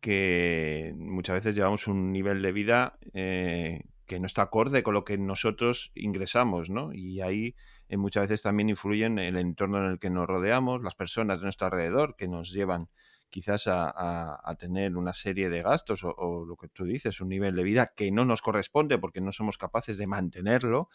que 0.00 0.94
muchas 0.96 1.34
veces 1.34 1.54
llevamos 1.54 1.86
un 1.86 2.10
nivel 2.10 2.40
de 2.40 2.50
vida 2.50 2.98
eh, 3.12 3.82
que 4.06 4.18
no 4.18 4.26
está 4.26 4.42
acorde 4.42 4.82
con 4.82 4.94
lo 4.94 5.04
que 5.04 5.18
nosotros 5.18 5.92
ingresamos, 5.94 6.70
¿no? 6.70 6.94
Y 6.94 7.20
ahí 7.20 7.54
eh, 7.88 7.98
muchas 7.98 8.22
veces 8.22 8.42
también 8.42 8.70
influyen 8.70 9.18
el 9.18 9.36
entorno 9.36 9.84
en 9.84 9.92
el 9.92 9.98
que 9.98 10.08
nos 10.08 10.26
rodeamos, 10.26 10.82
las 10.82 10.94
personas 10.94 11.40
de 11.40 11.44
nuestro 11.44 11.66
alrededor 11.66 12.16
que 12.16 12.26
nos 12.26 12.52
llevan 12.52 12.88
quizás 13.28 13.64
a, 13.66 14.56
tener 14.58 14.96
una 14.96 15.12
serie 15.12 15.50
de 15.50 15.60
gastos 15.60 16.04
o, 16.04 16.14
o, 16.16 16.46
lo 16.46 16.56
que 16.56 16.68
tú 16.68 16.84
dices, 16.84 17.20
un 17.20 17.28
nivel 17.28 17.54
de 17.54 17.64
vida 17.64 17.92
que 17.94 18.10
no 18.10 18.24
nos 18.24 18.40
corresponde 18.40 18.96
porque 18.98 19.20
no 19.20 19.30
somos 19.32 19.58
capaces 19.58 19.98
de 19.98 20.06
mantenerlo. 20.06 20.88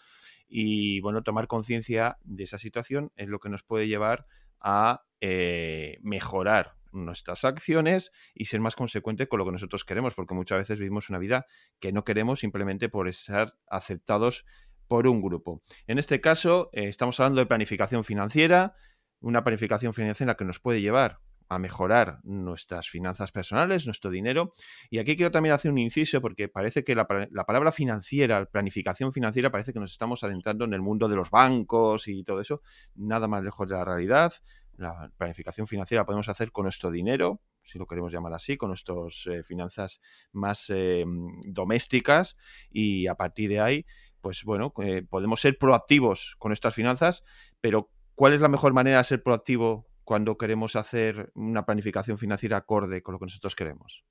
Y 0.47 1.01
bueno, 1.01 1.21
tomar 1.21 1.47
conciencia 1.47 2.17
de 2.23 2.45
esa 2.45 2.57
situación 2.57 3.11
es 3.15 3.27
lo 3.27 3.39
que 3.39 3.49
nos 3.49 3.61
puede 3.61 3.87
llevar 3.87 4.25
a 4.61 5.03
eh, 5.19 5.97
mejorar 6.01 6.75
nuestras 6.91 7.45
acciones 7.45 8.11
y 8.33 8.45
ser 8.45 8.59
más 8.59 8.75
consecuente 8.75 9.27
con 9.27 9.39
lo 9.39 9.45
que 9.45 9.51
nosotros 9.51 9.85
queremos, 9.85 10.13
porque 10.13 10.33
muchas 10.33 10.57
veces 10.57 10.79
vivimos 10.79 11.09
una 11.09 11.19
vida 11.19 11.45
que 11.79 11.91
no 11.91 12.03
queremos 12.03 12.39
simplemente 12.39 12.89
por 12.89 13.11
ser 13.13 13.53
aceptados 13.67 14.45
por 14.87 15.07
un 15.07 15.21
grupo. 15.21 15.61
En 15.87 15.99
este 15.99 16.19
caso, 16.19 16.69
eh, 16.73 16.89
estamos 16.89 17.19
hablando 17.19 17.39
de 17.39 17.45
planificación 17.45 18.03
financiera, 18.03 18.75
una 19.19 19.43
planificación 19.43 19.93
financiera 19.93 20.35
que 20.35 20.45
nos 20.45 20.59
puede 20.59 20.81
llevar 20.81 21.19
a 21.51 21.59
mejorar 21.59 22.19
nuestras 22.23 22.87
finanzas 22.87 23.33
personales, 23.33 23.85
nuestro 23.85 24.09
dinero. 24.09 24.53
Y 24.89 24.99
aquí 24.99 25.17
quiero 25.17 25.31
también 25.31 25.53
hacer 25.53 25.69
un 25.69 25.79
inciso 25.79 26.21
porque 26.21 26.47
parece 26.47 26.85
que 26.85 26.95
la, 26.95 27.05
la, 27.29 27.43
palabra 27.43 27.73
financiera, 27.73 28.45
planificación 28.45 29.11
financiera, 29.11 29.51
parece 29.51 29.73
que 29.73 29.79
nos 29.79 29.91
estamos 29.91 30.23
adentrando 30.23 30.63
en 30.63 30.73
el 30.73 30.81
mundo 30.81 31.09
de 31.09 31.17
los 31.17 31.29
bancos 31.29 32.07
y 32.07 32.23
todo 32.23 32.39
eso. 32.39 32.61
Nada 32.95 33.27
más 33.27 33.43
lejos 33.43 33.67
de 33.67 33.75
la 33.75 33.83
realidad 33.83 34.33
la 34.77 35.11
planificación 35.17 35.67
financiera 35.67 36.05
podemos 36.05 36.29
hacer 36.29 36.51
con 36.53 36.63
nuestro 36.63 36.89
dinero, 36.89 37.41
si 37.63 37.77
lo 37.77 37.85
queremos 37.85 38.11
llamar 38.11 38.33
así, 38.33 38.57
con 38.57 38.69
nuestras 38.69 39.27
eh, 39.27 39.43
finanzas 39.43 40.01
más 40.31 40.69
eh, 40.69 41.05
domésticas 41.47 42.37
y 42.71 43.07
a 43.07 43.15
partir 43.15 43.49
de 43.49 43.59
ahí, 43.59 43.85
pues 44.21 44.43
bueno, 44.45 44.73
eh, 44.81 45.03
podemos 45.07 45.41
ser 45.41 45.57
proactivos 45.57 46.35
con 46.39 46.49
nuestras 46.49 46.73
finanzas, 46.73 47.23
pero 47.59 47.91
¿cuál 48.15 48.33
es 48.33 48.41
la 48.41 48.47
mejor 48.47 48.73
manera 48.73 48.99
de 48.99 49.03
ser 49.03 49.21
proactivo 49.21 49.90
cuando 50.03 50.37
queremos 50.37 50.75
hacer 50.75 51.31
una 51.35 51.65
planificación 51.65 52.17
financiera 52.17 52.57
acorde 52.57 53.01
con 53.01 53.13
lo 53.13 53.19
que 53.19 53.25
nosotros 53.25 53.55
queremos? 53.55 54.03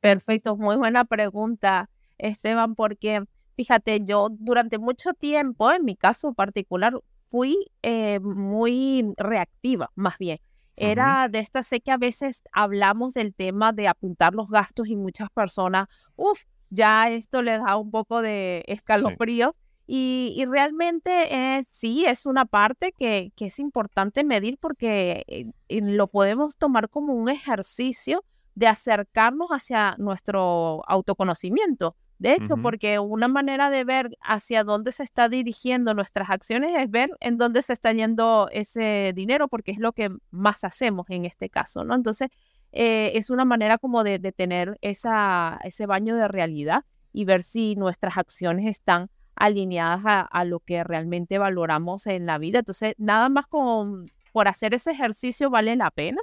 Perfecto, 0.00 0.56
muy 0.56 0.76
buena 0.76 1.04
pregunta, 1.04 1.90
Esteban, 2.18 2.74
porque 2.74 3.24
fíjate, 3.56 4.04
yo 4.04 4.28
durante 4.30 4.78
mucho 4.78 5.14
tiempo, 5.14 5.72
en 5.72 5.84
mi 5.84 5.96
caso 5.96 6.34
particular, 6.34 6.94
fui 7.30 7.56
eh, 7.82 8.20
muy 8.20 9.14
reactiva, 9.16 9.90
más 9.94 10.18
bien. 10.18 10.38
Era 10.78 11.28
de 11.30 11.38
esta, 11.38 11.62
sé 11.62 11.80
que 11.80 11.90
a 11.90 11.96
veces 11.96 12.42
hablamos 12.52 13.14
del 13.14 13.34
tema 13.34 13.72
de 13.72 13.88
apuntar 13.88 14.34
los 14.34 14.50
gastos 14.50 14.88
y 14.88 14.96
muchas 14.96 15.30
personas, 15.30 16.10
uff, 16.16 16.44
ya 16.68 17.08
esto 17.08 17.40
les 17.40 17.62
da 17.62 17.76
un 17.76 17.90
poco 17.90 18.20
de 18.20 18.62
escalofrío. 18.66 19.56
Y, 19.88 20.44
realmente 20.48 21.64
sí, 21.70 22.04
es 22.06 22.26
una 22.26 22.44
parte 22.44 22.92
que, 22.92 23.32
que 23.36 23.46
es 23.46 23.58
importante 23.60 24.24
medir 24.24 24.58
porque 24.60 25.24
eh, 25.28 25.80
lo 25.80 26.08
podemos 26.08 26.56
tomar 26.56 26.88
como 26.88 27.14
un 27.14 27.28
ejercicio 27.28 28.24
de 28.56 28.66
acercarnos 28.66 29.50
hacia 29.50 29.94
nuestro 29.98 30.82
autoconocimiento. 30.88 31.94
De 32.18 32.32
hecho, 32.32 32.56
porque 32.56 32.98
una 32.98 33.28
manera 33.28 33.68
de 33.68 33.84
ver 33.84 34.16
hacia 34.22 34.64
dónde 34.64 34.90
se 34.90 35.02
está 35.02 35.28
dirigiendo 35.28 35.92
nuestras 35.92 36.30
acciones 36.30 36.72
es 36.74 36.90
ver 36.90 37.10
en 37.20 37.36
dónde 37.36 37.60
se 37.60 37.74
está 37.74 37.92
yendo 37.92 38.48
ese 38.50 39.12
dinero, 39.14 39.48
porque 39.48 39.72
es 39.72 39.78
lo 39.78 39.92
que 39.92 40.08
más 40.30 40.64
hacemos 40.64 41.04
en 41.10 41.26
este 41.26 41.50
caso, 41.50 41.84
¿no? 41.84 41.94
Entonces, 41.94 42.30
eh, 42.72 43.12
es 43.14 43.28
una 43.28 43.44
manera 43.44 43.76
como 43.76 44.02
de, 44.02 44.18
tener 44.32 44.78
esa, 44.80 45.60
ese 45.62 45.84
baño 45.84 46.16
de 46.16 46.26
realidad 46.26 46.84
y 47.12 47.26
ver 47.26 47.42
si 47.42 47.76
nuestras 47.76 48.16
acciones 48.16 48.64
están 48.64 49.10
alineadas 49.36 50.02
a, 50.30 50.44
lo 50.44 50.60
que 50.60 50.82
realmente 50.82 51.38
valoramos 51.38 52.06
en 52.06 52.26
la 52.26 52.38
vida. 52.38 52.60
Entonces, 52.60 52.94
nada 52.98 53.28
más 53.28 53.46
con, 53.46 54.10
por 54.32 54.48
hacer 54.48 54.74
ese 54.74 54.92
ejercicio 54.92 55.50
vale 55.50 55.76
la 55.76 55.90
pena. 55.90 56.20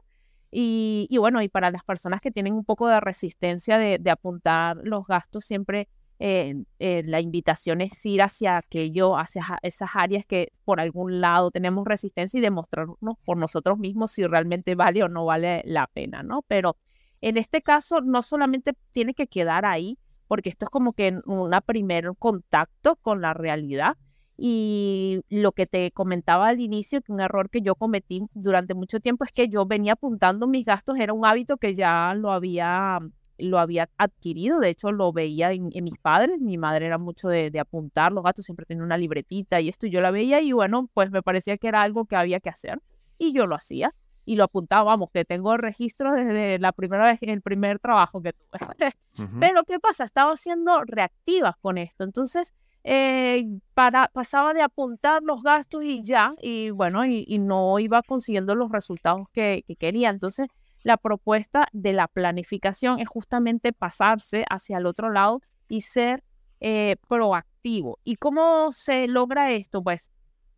Y, 0.55 1.07
bueno, 1.17 1.41
y 1.41 1.49
para 1.49 1.71
las 1.71 1.83
personas 1.83 2.21
que 2.21 2.29
tienen 2.29 2.53
un 2.53 2.63
poco 2.63 2.87
de 2.87 2.99
resistencia 2.99 3.79
de, 3.79 4.11
apuntar 4.11 4.77
los 4.83 5.07
gastos, 5.07 5.45
siempre 5.45 5.89
eh, 6.19 6.63
eh, 6.77 7.01
la 7.05 7.21
invitación 7.21 7.81
es 7.81 8.05
ir 8.05 8.21
hacia 8.21 8.57
aquello, 8.57 9.17
hacia 9.17 9.57
esas 9.63 9.89
áreas 9.95 10.27
que 10.27 10.53
por 10.63 10.79
algún 10.79 11.21
lado 11.21 11.49
tenemos 11.49 11.87
resistencia 11.87 12.37
y 12.37 12.41
demostrarnos 12.41 13.17
por 13.25 13.37
nosotros 13.37 13.79
mismos 13.79 14.11
si 14.11 14.27
realmente 14.27 14.75
vale 14.75 15.01
o 15.03 15.09
no 15.09 15.25
vale 15.25 15.63
la 15.65 15.87
pena, 15.87 16.21
¿no? 16.21 16.43
Pero 16.47 16.77
en 17.19 17.37
este 17.37 17.61
caso 17.61 18.01
no 18.01 18.21
solamente 18.21 18.73
tiene 18.91 19.15
que 19.15 19.25
quedar 19.25 19.65
ahí, 19.65 19.97
porque 20.33 20.49
esto 20.49 20.65
es 20.65 20.71
como 20.71 20.93
que 20.93 21.13
un 21.27 21.51
primer 21.63 22.09
contacto 22.17 22.95
con 23.03 23.21
la 23.21 23.35
realidad, 23.35 23.97
y 24.35 25.21
lo 25.29 25.51
que 25.51 25.67
te 25.67 25.91
comentaba 25.91 26.47
al 26.47 26.59
inicio, 26.59 27.03
que 27.03 27.11
un 27.11 27.19
error 27.19 27.51
que 27.51 27.61
yo 27.61 27.75
cometí 27.75 28.23
durante 28.33 28.73
mucho 28.73 28.99
tiempo 28.99 29.25
es 29.25 29.31
que 29.31 29.47
yo 29.47 29.67
venía 29.67 29.93
apuntando 29.93 30.47
mis 30.47 30.65
gastos, 30.65 30.97
era 30.97 31.13
un 31.13 31.23
hábito 31.23 31.57
que 31.57 31.75
ya 31.75 32.15
lo 32.15 32.31
había, 32.31 32.97
lo 33.37 33.59
había 33.59 33.91
adquirido, 33.99 34.59
de 34.59 34.69
hecho 34.69 34.91
lo 34.91 35.13
veía 35.13 35.51
en, 35.51 35.69
mis 35.83 35.99
padres, 35.99 36.41
mi 36.41 36.57
madre 36.57 36.87
era 36.87 36.97
mucho 36.97 37.27
de, 37.27 37.51
apuntar 37.59 38.11
los 38.11 38.23
gastos, 38.23 38.45
siempre 38.45 38.65
tenía 38.65 38.83
una 38.83 38.97
libretita 38.97 39.61
y 39.61 39.69
esto, 39.69 39.85
yo 39.85 40.01
la 40.01 40.09
veía 40.09 40.41
y 40.41 40.51
bueno, 40.51 40.89
pues 40.95 41.11
me 41.11 41.21
parecía 41.21 41.59
que 41.59 41.67
era 41.67 41.83
algo 41.83 42.05
que 42.05 42.15
había 42.15 42.39
que 42.39 42.49
hacer 42.49 42.81
y 43.19 43.33
yo 43.33 43.45
lo 43.45 43.53
hacía 43.53 43.91
y 44.25 44.35
lo 44.35 44.45
apuntaba, 44.45 44.83
vamos, 44.83 45.09
que 45.11 45.25
tengo 45.25 45.53
el 45.53 45.59
registro 45.59 46.13
desde 46.13 46.59
la 46.59 46.71
primera 46.71 47.05
vez, 47.05 47.19
el 47.21 47.41
primer 47.41 47.79
trabajo 47.79 48.21
que 48.21 48.33
tuve. 48.33 48.59
Pero 49.39 49.63
¿qué 49.63 49.79
pasa? 49.79 50.03
Estaba 50.03 50.35
siendo 50.35 50.83
reactiva 50.85 51.57
con 51.61 51.77
esto, 51.77 52.03
entonces 52.03 52.53
eh, 52.85 53.45
para, 53.73 54.09
pasaba 54.09 54.53
de 54.53 54.61
apuntar 54.61 55.23
los 55.23 55.41
gastos 55.41 55.83
y 55.83 56.03
ya, 56.03 56.35
y 56.41 56.69
bueno, 56.71 57.05
y, 57.05 57.39
no 57.39 57.79
iba 57.79 58.01
consiguiendo 58.03 58.55
los 58.55 58.71
resultados 58.71 59.27
que, 59.31 59.63
quería. 59.79 60.09
Entonces, 60.09 60.47
la 60.83 60.97
propuesta 60.97 61.67
de 61.71 61.93
la 61.93 62.07
planificación 62.07 62.99
es 62.99 63.07
justamente 63.07 63.71
pasarse 63.71 64.45
hacia 64.49 64.77
el 64.77 64.85
otro 64.85 65.11
lado 65.11 65.41
y 65.69 65.81
ser 65.81 66.23
eh, 66.59 66.97
proactivo. 67.07 67.99
¿Y 68.03 68.17
cómo 68.17 68.71
se 68.71 69.07
logra 69.07 69.51
esto? 69.51 69.81
Pues 69.81 70.11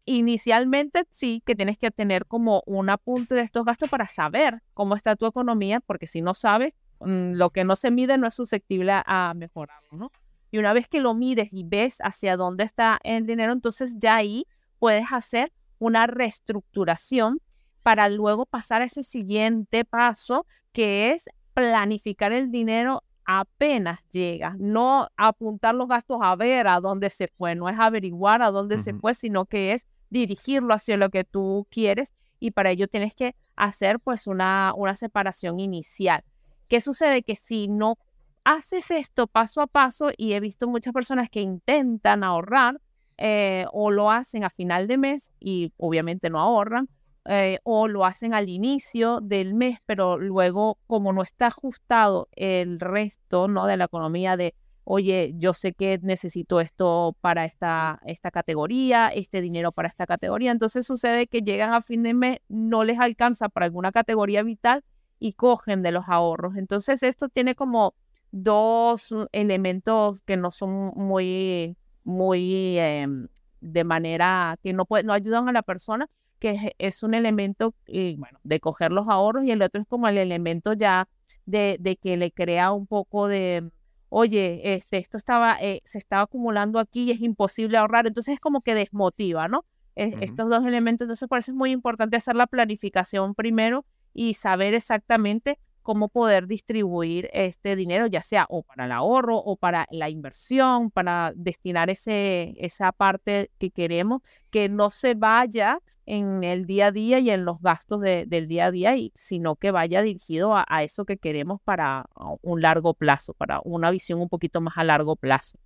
inicialmente 0.06 1.06
sí 1.10 1.42
que 1.46 1.56
tienes 1.56 1.78
que 1.78 1.92
tener 1.92 2.26
como 2.26 2.64
un 2.66 2.90
apunte 2.90 3.36
de 3.36 3.42
estos 3.42 3.66
gastos 3.66 3.90
para 3.90 4.08
saber 4.08 4.62
cómo 4.74 4.96
está 4.96 5.16
tu 5.16 5.26
economía, 5.26 5.80
porque 5.80 6.08
si 6.08 6.22
no 6.22 6.34
sabes, 6.34 6.74
mm, 7.00 7.34
lo 7.34 7.50
que 7.50 7.64
no 7.64 7.76
se 7.76 7.92
mide 7.92 8.18
no 8.18 8.28
es 8.28 8.34
susceptible 8.34 8.92
a 8.94 9.34
mejorar, 9.36 9.80
¿no? 9.92 10.12
Y 10.52 10.58
una 10.60 10.74
vez 10.74 10.88
que 10.88 11.02
lo 11.02 11.14
mides 11.14 11.52
y 11.52 11.64
ves 11.64 11.98
hacia 12.02 12.38
dónde 12.38 12.64
está 12.64 13.00
el 13.04 13.26
dinero, 13.26 13.52
entonces 13.52 13.96
ya 13.98 14.16
ahí 14.16 14.46
puedes 14.80 15.06
hacer 15.12 15.52
una 15.80 16.08
reestructuración 16.08 17.42
para 17.84 18.08
luego 18.10 18.46
pasar 18.46 18.82
a 18.82 18.86
ese 18.86 19.04
siguiente 19.04 19.86
paso 19.86 20.46
que 20.72 21.12
es 21.12 21.30
planificar 21.54 22.32
el 22.32 22.52
dinero 22.52 23.04
apenas 23.26 24.08
llega, 24.10 24.56
no 24.60 25.08
apuntar 25.18 25.76
los 25.76 25.88
gastos 25.88 26.20
a 26.22 26.36
ver 26.36 26.68
a 26.68 26.80
dónde 26.80 27.10
se 27.10 27.28
fue, 27.28 27.56
no 27.56 27.68
es 27.68 27.80
averiguar 27.80 28.42
a 28.42 28.52
dónde 28.52 28.78
se 28.78 28.94
fue, 28.94 29.14
sino 29.14 29.46
que 29.46 29.74
es 29.74 29.88
dirigirlo 30.10 30.74
hacia 30.74 30.98
lo 30.98 31.10
que 31.10 31.24
tú 31.24 31.68
quieres 31.70 32.14
y 32.40 32.52
para 32.52 32.72
ello 32.72 32.88
tienes 32.88 33.16
que 33.16 33.36
hacer 33.56 34.00
pues 34.00 34.28
una, 34.28 34.74
una 34.76 34.96
separación 34.96 35.60
inicial. 35.60 36.24
¿Qué 36.68 36.82
sucede? 36.82 37.24
Que 37.24 37.36
si 37.36 37.68
no 37.68 37.98
haces 38.44 38.92
esto 38.92 39.28
paso 39.28 39.62
a 39.62 39.68
paso 39.68 40.12
y 40.16 40.34
he 40.34 40.40
visto 40.40 40.68
muchas 40.68 40.94
personas 40.94 41.30
que 41.30 41.42
intentan 41.42 42.24
ahorrar 42.24 42.80
eh, 43.18 43.66
o 43.72 43.92
lo 43.92 44.12
hacen 44.12 44.44
a 44.44 44.50
final 44.50 44.88
de 44.88 44.98
mes 44.98 45.32
y 45.40 45.72
obviamente 45.78 46.30
no 46.30 46.40
ahorran, 46.40 46.90
eh, 47.26 47.60
o 47.64 47.88
lo 47.88 48.06
hacen 48.06 48.34
al 48.34 48.50
inicio 48.50 49.20
del 49.20 49.56
mes, 49.56 49.80
pero 49.86 50.18
luego 50.18 50.78
como 50.86 51.12
no 51.12 51.24
está 51.24 51.48
ajustado 51.48 52.28
el 52.34 52.80
resto 52.80 53.48
¿no? 53.48 53.66
de 53.66 53.78
la 53.78 53.86
economía 53.86 54.38
de, 54.38 54.54
oye, 54.86 55.34
yo 55.36 55.52
sé 55.52 55.74
que 55.74 56.00
necesito 56.02 56.62
esto 56.62 57.18
para 57.20 57.44
esta, 57.44 58.00
esta 58.06 58.32
categoría, 58.32 59.10
este 59.10 59.42
dinero 59.42 59.72
para 59.72 59.90
esta 59.90 60.06
categoría, 60.06 60.52
entonces 60.52 60.86
sucede 60.86 61.28
que 61.28 61.42
llegan 61.42 61.74
a 61.74 61.82
fin 61.82 62.04
de 62.04 62.14
mes, 62.14 62.40
no 62.48 62.84
les 62.84 63.00
alcanza 63.00 63.50
para 63.50 63.66
alguna 63.66 63.92
categoría 63.92 64.44
vital 64.44 64.84
y 65.20 65.34
cogen 65.34 65.82
de 65.82 65.92
los 65.92 66.06
ahorros. 66.08 66.56
Entonces 66.56 67.02
esto 67.04 67.30
tiene 67.30 67.56
como 67.56 67.96
dos 68.32 69.14
elementos 69.32 70.22
que 70.22 70.38
no 70.38 70.52
son 70.52 70.92
muy, 70.96 71.76
muy 72.04 72.78
em, 72.78 73.28
de 73.62 73.84
manera 73.84 74.58
que 74.62 74.72
no, 74.74 74.88
no 75.04 75.14
ayudan 75.14 75.50
a 75.50 75.52
la 75.52 75.64
persona, 75.64 76.08
que 76.38 76.76
es, 76.78 77.02
un 77.02 77.16
elemento 77.16 77.74
eh, 77.88 78.16
bueno, 78.20 78.40
de 78.44 78.60
coger 78.60 78.92
los 78.92 79.08
ahorros 79.08 79.46
y 79.46 79.52
el 79.52 79.64
otro 79.64 79.82
es 79.82 79.88
como 79.88 80.08
el 80.08 80.18
elemento 80.20 80.74
ya 80.74 81.08
de, 81.46 81.78
de 81.80 81.96
que 81.98 82.18
le 82.18 82.32
crea 82.32 82.72
un 82.72 82.86
poco 82.88 83.28
de, 83.28 83.72
oye, 84.18 84.74
este, 84.76 84.98
esto 84.98 85.18
estaba, 85.18 85.58
eh, 85.60 85.82
se 85.84 85.98
estaba 85.98 86.24
acumulando 86.24 86.80
aquí 86.80 87.04
y 87.04 87.12
es 87.12 87.20
imposible 87.20 87.78
ahorrar, 87.78 88.08
entonces 88.08 88.36
es 88.36 88.40
como 88.40 88.62
que 88.62 88.74
desmotiva, 88.74 89.50
¿no? 89.50 89.66
Estos 89.98 90.50
dos 90.50 90.64
elementos, 90.66 91.04
entonces 91.04 91.28
por 91.28 91.40
eso 91.40 91.52
es 91.52 91.58
muy 91.58 91.72
importante 91.72 92.16
hacer 92.16 92.38
la 92.38 92.48
planificación 92.48 93.36
primero 93.36 93.86
y 94.14 94.36
saber 94.36 94.74
exactamente 94.74 95.60
cómo 95.86 96.10
poder 96.10 96.48
distribuir 96.48 97.30
este 97.32 97.76
dinero, 97.76 98.08
ya 98.08 98.24
sea 98.24 98.48
o 98.50 98.64
para 98.64 98.86
el 98.86 98.92
ahorro 98.92 99.38
o 99.38 99.56
para 99.56 99.86
la 99.92 100.10
inversión, 100.10 100.90
para 100.90 101.32
destinar 101.36 101.92
ese, 101.92 102.56
esa 102.58 102.92
parte 102.92 103.52
que 103.60 103.70
queremos, 103.70 104.24
que 104.52 104.68
no 104.68 104.90
se 104.90 105.14
vaya 105.14 105.78
en 106.08 106.44
el 106.44 106.66
día 106.66 106.88
a 106.88 106.92
día 106.92 107.20
y 107.20 107.30
en 107.30 107.46
los 107.46 107.62
gastos 107.62 108.02
del 108.02 108.48
día 108.48 108.66
a 108.66 108.72
día, 108.72 108.98
y, 108.98 109.12
sino 109.14 109.58
que 109.58 109.70
vaya 109.70 110.02
dirigido 110.02 110.56
a, 110.58 110.66
eso 110.82 111.06
que 111.06 111.18
queremos 111.18 111.62
para 111.64 112.06
un 112.42 112.62
largo 112.62 112.96
plazo, 112.96 113.36
para 113.36 113.62
una 113.64 113.92
visión 113.92 114.20
un 114.20 114.28
poquito 114.28 114.62
más 114.62 114.80
a 114.80 114.84
largo 114.84 115.16
plazo. 115.16 115.60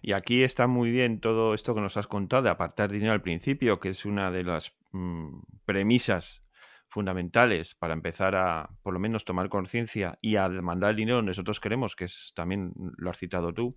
Y 0.00 0.12
aquí 0.12 0.42
está 0.42 0.66
muy 0.68 0.90
bien 0.90 1.20
todo 1.20 1.52
esto 1.52 1.74
que 1.74 1.82
nos 1.82 1.98
has 1.98 2.06
contado 2.06 2.44
de 2.44 2.50
apartar 2.50 2.90
dinero 2.90 3.12
al 3.12 3.20
principio, 3.20 3.78
que 3.78 3.90
es 3.90 4.06
una 4.06 4.30
de 4.30 4.44
las 4.44 4.72
mm, 4.92 5.40
premisas 5.66 6.42
fundamentales 6.92 7.74
para 7.74 7.94
empezar 7.94 8.36
a, 8.36 8.68
por 8.82 8.92
lo 8.92 9.00
menos, 9.00 9.24
tomar 9.24 9.48
conciencia 9.48 10.18
y 10.20 10.36
a 10.36 10.48
demandar 10.50 10.90
el 10.90 10.96
dinero 10.96 11.16
donde 11.16 11.30
nosotros 11.30 11.58
queremos, 11.58 11.96
que 11.96 12.04
es 12.04 12.32
también 12.36 12.74
lo 12.98 13.10
has 13.10 13.16
citado 13.16 13.54
tú. 13.54 13.74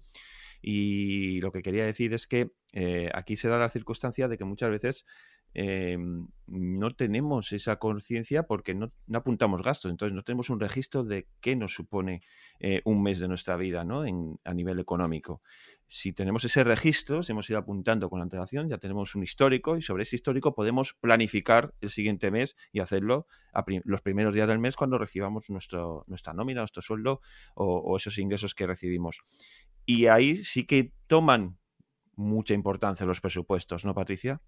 Y 0.62 1.40
lo 1.40 1.52
que 1.52 1.62
quería 1.62 1.86
decir 1.86 2.14
es 2.14 2.28
que 2.28 2.52
eh, 2.74 3.10
aquí 3.14 3.38
se 3.38 3.48
da 3.48 3.58
la 3.58 3.70
circunstancia 3.70 4.28
de 4.28 4.38
que 4.38 4.44
muchas 4.44 4.70
veces 4.70 5.06
em, 5.54 6.28
no 6.48 6.92
tenemos 6.96 7.54
esa 7.54 7.78
conciencia 7.78 8.44
porque 8.44 8.76
no, 8.76 8.92
apuntamos 9.14 9.62
gastos, 9.62 9.92
entonces 9.92 10.14
no 10.14 10.24
tenemos 10.24 10.50
un 10.50 10.60
registro 10.60 11.06
de 11.06 11.30
qué 11.40 11.56
nos 11.56 11.74
supone 11.74 12.22
eh, 12.60 12.82
un 12.84 13.02
mes 13.02 13.20
de 13.20 13.30
nuestra 13.30 13.56
vida 13.56 13.86
¿no? 13.86 14.04
a 14.44 14.54
nivel 14.54 14.80
económico 14.80 15.42
si 15.88 16.14
tenemos 16.14 16.44
ese 16.44 16.64
registro, 16.64 17.22
si 17.22 17.32
hemos 17.32 17.50
ido 17.50 17.60
apuntando 17.60 18.10
con 18.10 18.22
antelación, 18.22 18.70
ya 18.70 18.78
tenemos 18.78 19.16
un 19.16 19.24
histórico 19.24 19.78
y 19.78 19.82
sobre 19.82 20.04
ese 20.04 20.16
histórico 20.16 20.56
podemos 20.56 20.94
planificar 20.94 21.74
el 21.82 21.90
siguiente 21.90 22.32
mes 22.32 22.56
y 22.72 22.80
hacerlo 22.80 23.28
los 23.84 24.02
primeros 24.02 24.34
días 24.34 24.48
del 24.48 24.60
mes 24.60 24.76
cuando 24.76 24.98
recibamos 24.98 25.50
nuestra 25.50 26.34
nómina, 26.34 26.62
nuestro 26.62 26.82
sueldo 26.82 27.22
o 27.56 27.96
esos 27.98 28.18
ingresos 28.18 28.56
que 28.56 28.66
recibimos. 28.66 29.22
Y 29.86 30.08
ahí 30.08 30.38
sí 30.38 30.66
que 30.66 30.92
toman 31.08 31.60
mucha 32.16 32.54
importancia 32.54 33.06
los 33.06 33.22
presupuestos, 33.22 33.86
¿no, 33.86 33.94
Patricia? 33.94 34.42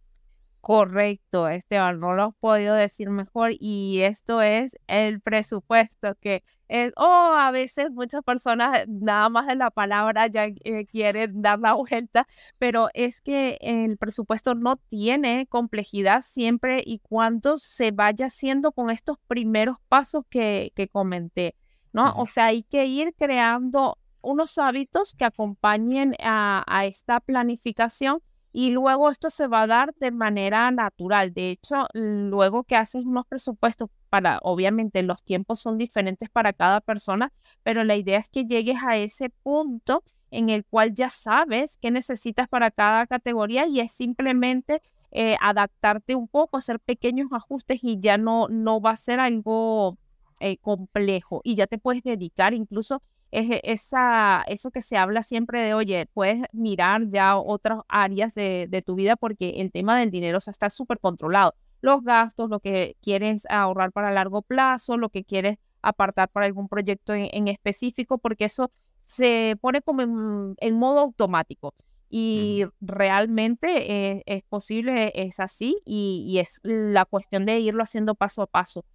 Correcto, 0.68 1.48
Esteban, 1.48 2.02
no 2.02 2.14
lo 2.14 2.24
has 2.24 2.36
podido 2.42 2.76
decir 2.76 3.10
mejor 3.10 3.52
y 3.58 4.02
esto 4.02 4.42
es 4.42 4.76
el 4.88 5.22
presupuesto 5.22 6.16
que 6.20 6.44
es, 6.68 6.92
oh, 6.98 7.36
a 7.38 7.52
veces 7.52 7.90
muchas 7.92 8.22
personas 8.22 8.86
nada 8.86 9.30
más 9.30 9.48
de 9.48 9.56
la 9.56 9.72
palabra 9.72 10.28
ya 10.28 10.48
eh, 10.66 10.86
quieren 10.86 11.42
dar 11.42 11.60
la 11.60 11.72
vuelta, 11.90 12.26
pero 12.60 12.90
es 12.94 13.22
que 13.22 13.58
el 13.62 13.98
presupuesto 13.98 14.56
no 14.56 14.76
tiene 14.76 15.48
complejidad 15.48 16.20
siempre 16.22 16.84
y 16.86 17.00
cuando 17.00 17.58
se 17.58 17.92
vaya 17.92 18.26
haciendo 18.26 18.74
con 18.74 18.90
estos 18.90 19.20
primeros 19.26 19.78
pasos 19.88 20.26
que, 20.30 20.74
que 20.76 20.90
comenté, 20.90 21.56
¿no? 21.94 22.12
O 22.18 22.26
sea, 22.26 22.48
hay 22.48 22.64
que 22.64 22.88
ir 22.88 23.14
creando 23.18 23.98
unos 24.22 24.58
hábitos 24.58 25.14
que 25.14 25.24
acompañen 25.24 26.14
a, 26.20 26.66
a 26.68 26.86
esta 26.86 27.22
planificación 27.22 28.22
y 28.60 28.72
luego 28.72 29.12
esto 29.12 29.30
se 29.30 29.46
va 29.46 29.62
a 29.62 29.68
dar 29.68 29.94
de 30.00 30.10
manera 30.10 30.72
natural. 30.72 31.32
De 31.32 31.52
hecho, 31.52 31.86
luego 31.94 32.64
que 32.64 32.76
haces 32.76 33.06
unos 33.06 33.28
presupuestos 33.28 33.92
para, 34.10 34.40
obviamente 34.42 35.04
los 35.04 35.22
tiempos 35.24 35.60
son 35.60 35.78
diferentes 35.78 36.28
para 36.32 36.54
cada 36.54 36.82
persona, 36.82 37.32
pero 37.62 37.84
la 37.84 37.96
idea 37.96 38.18
es 38.18 38.30
que 38.30 38.46
llegues 38.46 38.78
a 38.84 38.98
ese 38.98 39.30
punto 39.30 40.02
en 40.32 40.50
el 40.50 40.66
cual 40.66 40.96
ya 40.96 41.12
sabes 41.12 41.78
qué 41.78 41.92
necesitas 41.92 42.48
para 42.48 42.72
cada 42.72 43.06
categoría 43.06 43.68
y 43.68 43.80
es 43.80 43.92
simplemente 43.92 44.82
eh, 45.12 45.38
adaptarte 45.40 46.16
un 46.16 46.28
poco, 46.28 46.58
hacer 46.58 46.80
pequeños 46.80 47.28
ajustes 47.34 47.84
y 47.84 48.00
ya 48.00 48.18
no, 48.18 48.48
no 48.50 48.82
va 48.82 48.90
a 48.90 48.96
ser 48.96 49.20
algo 49.20 50.00
eh, 50.40 50.58
complejo 50.58 51.42
y 51.44 51.54
ya 51.54 51.68
te 51.68 51.78
puedes 51.78 52.02
dedicar 52.02 52.56
incluso 52.56 53.04
es 53.32 53.60
esa, 53.64 54.44
eso 54.48 54.72
que 54.72 54.82
se 54.82 54.98
habla 54.98 55.22
siempre 55.22 55.62
de, 55.62 55.74
oye, 55.74 56.08
puedes 56.14 56.42
mirar 56.54 57.10
ya 57.10 57.38
otras 57.38 57.80
áreas 57.88 58.34
de, 58.36 58.68
de 58.70 58.82
tu 58.82 58.96
vida 58.96 59.16
porque 59.16 59.62
el 59.62 59.72
tema 59.72 60.00
del 60.00 60.12
dinero 60.12 60.38
o 60.38 60.50
está 60.50 60.70
súper 60.70 61.00
controlado. 61.00 61.54
Los 61.82 62.04
gastos, 62.04 62.50
lo 62.50 62.60
que 62.60 62.96
quieres 63.02 63.46
ahorrar 63.50 63.92
para 63.92 64.12
largo 64.12 64.42
plazo, 64.42 64.98
lo 64.98 65.10
que 65.10 65.24
quieres 65.24 65.58
apartar 65.82 66.30
para 66.30 66.46
algún 66.46 66.68
proyecto 66.68 67.14
en, 67.14 67.48
específico, 67.48 68.18
porque 68.18 68.46
eso 68.46 68.72
se 69.04 69.58
pone 69.62 69.82
como 69.82 70.02
en, 70.58 70.74
modo 70.76 71.00
automático. 71.00 71.74
Y 72.10 72.64
realmente 72.80 74.18
es, 74.18 74.24
es, 74.26 74.44
posible, 74.44 75.12
es 75.14 75.40
así, 75.40 75.78
y, 75.86 76.26
y 76.28 76.40
es 76.40 76.60
la 76.64 77.06
cuestión 77.06 77.46
de 77.46 77.60
irlo 77.60 77.84
haciendo 77.84 78.16
paso 78.16 78.42
a 78.42 78.48
paso. 78.48 78.86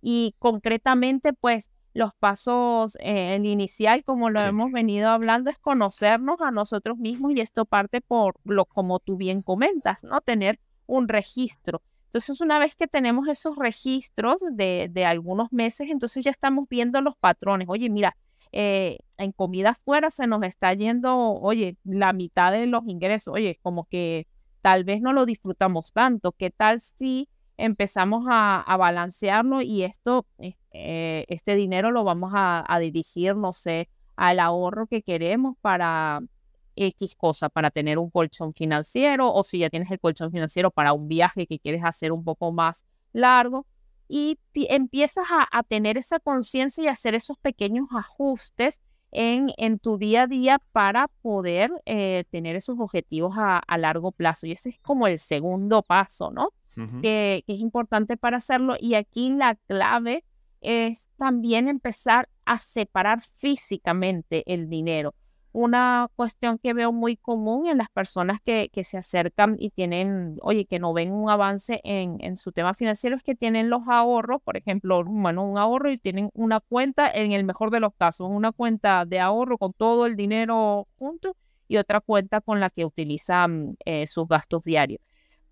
Y 0.00 0.34
concretamente, 0.38 1.32
pues, 1.32 1.70
los 1.92 2.14
pasos, 2.14 2.96
eh, 3.00 3.34
el 3.34 3.46
inicial, 3.46 4.04
como 4.04 4.30
lo 4.30 4.40
hemos 4.40 4.70
venido 4.72 5.08
hablando, 5.08 5.50
es 5.50 5.58
conocernos 5.58 6.40
a 6.40 6.50
nosotros 6.50 6.98
mismos 6.98 7.32
y 7.34 7.40
esto 7.40 7.64
parte 7.64 8.00
por 8.00 8.36
lo 8.44 8.64
como 8.64 8.98
tú 9.00 9.16
bien 9.16 9.42
comentas, 9.42 10.04
¿no? 10.04 10.20
Tener 10.20 10.60
un 10.86 11.08
registro. 11.08 11.82
Entonces, 12.06 12.40
una 12.40 12.58
vez 12.58 12.74
que 12.74 12.88
tenemos 12.88 13.28
esos 13.28 13.56
registros 13.56 14.40
de, 14.52 14.88
de 14.90 15.04
algunos 15.04 15.52
meses, 15.52 15.88
entonces 15.90 16.24
ya 16.24 16.30
estamos 16.32 16.68
viendo 16.68 17.00
los 17.00 17.16
patrones. 17.16 17.68
Oye, 17.68 17.88
mira, 17.88 18.16
eh, 18.52 18.98
en 19.16 19.32
comida 19.32 19.70
afuera 19.70 20.10
se 20.10 20.26
nos 20.26 20.42
está 20.42 20.74
yendo, 20.74 21.16
oye, 21.16 21.76
la 21.84 22.12
mitad 22.12 22.50
de 22.52 22.66
los 22.66 22.82
ingresos. 22.86 23.34
Oye, 23.34 23.58
como 23.62 23.84
que 23.84 24.26
tal 24.60 24.84
vez 24.84 25.00
no 25.00 25.12
lo 25.12 25.24
disfrutamos 25.24 25.92
tanto. 25.92 26.32
¿Qué 26.32 26.50
tal 26.50 26.80
si 26.80 27.28
empezamos 27.56 28.26
a, 28.28 28.60
a 28.60 28.76
balancearlo 28.76 29.62
y 29.62 29.84
esto, 29.84 30.26
eh, 30.72 31.24
este 31.28 31.54
dinero 31.54 31.90
lo 31.90 32.04
vamos 32.04 32.32
a, 32.34 32.78
dirigir, 32.80 33.36
no 33.36 33.52
sé, 33.52 33.88
al 34.16 34.40
ahorro 34.40 34.86
que 34.86 35.02
queremos 35.02 35.56
para 35.60 36.20
X 36.76 37.16
cosa, 37.16 37.48
para 37.48 37.70
tener 37.70 37.98
un 37.98 38.10
colchón 38.10 38.54
financiero 38.54 39.32
o 39.32 39.42
si 39.42 39.58
ya 39.58 39.70
tienes 39.70 39.90
el 39.90 39.98
colchón 39.98 40.30
financiero 40.30 40.70
para 40.70 40.92
un 40.92 41.08
viaje 41.08 41.46
que 41.46 41.58
quieres 41.58 41.82
hacer 41.84 42.12
un 42.12 42.24
poco 42.24 42.52
más 42.52 42.84
largo 43.12 43.66
y 44.08 44.38
empiezas 44.54 45.26
a, 45.30 45.62
tener 45.62 45.96
esa 45.96 46.18
conciencia 46.18 46.82
y 46.82 46.88
hacer 46.88 47.14
esos 47.14 47.38
pequeños 47.38 47.86
ajustes 47.96 48.80
en, 49.12 49.52
en, 49.56 49.78
tu 49.78 49.98
día 49.98 50.22
a 50.22 50.26
día 50.26 50.60
para 50.72 51.08
poder 51.22 51.70
eh, 51.84 52.24
tener 52.30 52.56
esos 52.56 52.78
objetivos 52.80 53.36
a, 53.38 53.58
a, 53.58 53.78
largo 53.78 54.10
plazo. 54.10 54.48
Y 54.48 54.52
ese 54.52 54.70
es 54.70 54.78
como 54.80 55.06
el 55.06 55.18
segundo 55.20 55.82
paso, 55.82 56.32
¿no? 56.32 56.52
que, 57.02 57.44
es 57.46 57.58
importante 57.58 58.16
para 58.16 58.38
hacerlo. 58.38 58.76
Y 58.78 58.94
aquí 58.94 59.30
la 59.30 59.54
clave 59.54 60.24
es 60.60 61.08
también 61.16 61.68
empezar 61.68 62.28
a 62.44 62.58
separar 62.58 63.20
físicamente 63.36 64.42
el 64.52 64.68
dinero. 64.68 65.14
Una 65.52 66.08
cuestión 66.14 66.58
que 66.58 66.74
veo 66.74 66.92
muy 66.92 67.16
común 67.16 67.66
en 67.66 67.78
las 67.78 67.90
personas 67.90 68.40
que, 68.40 68.70
que 68.72 68.84
se 68.84 68.98
acercan 68.98 69.56
y 69.58 69.70
tienen, 69.70 70.36
oye, 70.42 70.64
que 70.64 70.78
no 70.78 70.92
ven 70.92 71.10
un 71.12 71.28
avance 71.28 71.80
en, 71.82 72.18
en, 72.20 72.36
su 72.36 72.52
tema 72.52 72.72
financiero 72.72 73.16
es 73.16 73.24
que 73.24 73.34
tienen 73.34 73.68
los 73.68 73.82
ahorros, 73.88 74.40
por 74.42 74.56
ejemplo, 74.56 75.02
bueno, 75.04 75.44
un 75.44 75.58
ahorro 75.58 75.90
y 75.90 75.98
tienen 75.98 76.30
una 76.34 76.60
cuenta, 76.60 77.10
en 77.10 77.32
el 77.32 77.42
mejor 77.42 77.72
de 77.72 77.80
los 77.80 77.92
casos, 77.94 78.28
una 78.30 78.52
cuenta 78.52 79.04
de 79.06 79.18
ahorro 79.18 79.58
con 79.58 79.72
todo 79.72 80.06
el 80.06 80.14
dinero 80.14 80.86
junto 80.96 81.36
y 81.66 81.78
otra 81.78 82.00
cuenta 82.00 82.40
con 82.40 82.60
la 82.60 82.70
que 82.70 82.84
utilizan 82.84 83.76
eh, 83.84 84.06
sus 84.06 84.28
gastos 84.28 84.62
diarios 84.62 85.00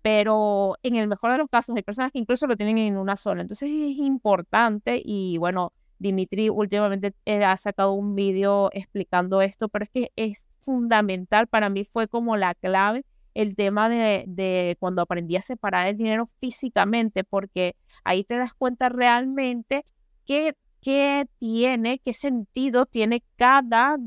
pero 0.01 0.75
en 0.83 0.95
el 0.95 1.07
mejor 1.07 1.31
de 1.31 1.37
los 1.39 1.49
casos 1.49 1.75
hay 1.75 1.83
personas 1.83 2.11
que 2.11 2.19
incluso 2.19 2.47
lo 2.47 2.55
tienen 2.55 2.77
en 2.77 2.97
una 2.97 3.15
sola. 3.15 3.41
Entonces 3.41 3.69
es 3.69 3.97
importante 3.97 5.01
y 5.03 5.37
bueno, 5.37 5.73
Dimitri 5.99 6.49
últimamente 6.49 7.13
eh, 7.25 7.43
ha 7.43 7.57
sacado 7.57 7.93
un 7.93 8.15
vídeo 8.15 8.69
explicando 8.73 9.41
esto, 9.41 9.69
pero 9.69 9.83
es 9.83 9.89
que 9.89 10.11
es 10.15 10.45
fundamental, 10.61 11.47
para 11.47 11.69
mí 11.69 11.83
fue 11.83 12.07
como 12.07 12.37
la 12.37 12.55
clave 12.55 13.05
el 13.33 13.55
tema 13.55 13.89
de, 13.89 14.25
de 14.27 14.75
cuando 14.79 15.01
aprendí 15.01 15.35
a 15.35 15.41
separar 15.41 15.87
el 15.87 15.97
dinero 15.97 16.29
físicamente, 16.39 17.23
porque 17.23 17.75
ahí 18.03 18.23
te 18.23 18.37
das 18.37 18.53
cuenta 18.53 18.89
realmente 18.89 19.83
qué, 20.25 20.55
qué 20.81 21.27
tiene, 21.39 21.99
qué 21.99 22.13
sentido 22.13 22.85
tiene 22.85 23.23
cada, 23.35 23.97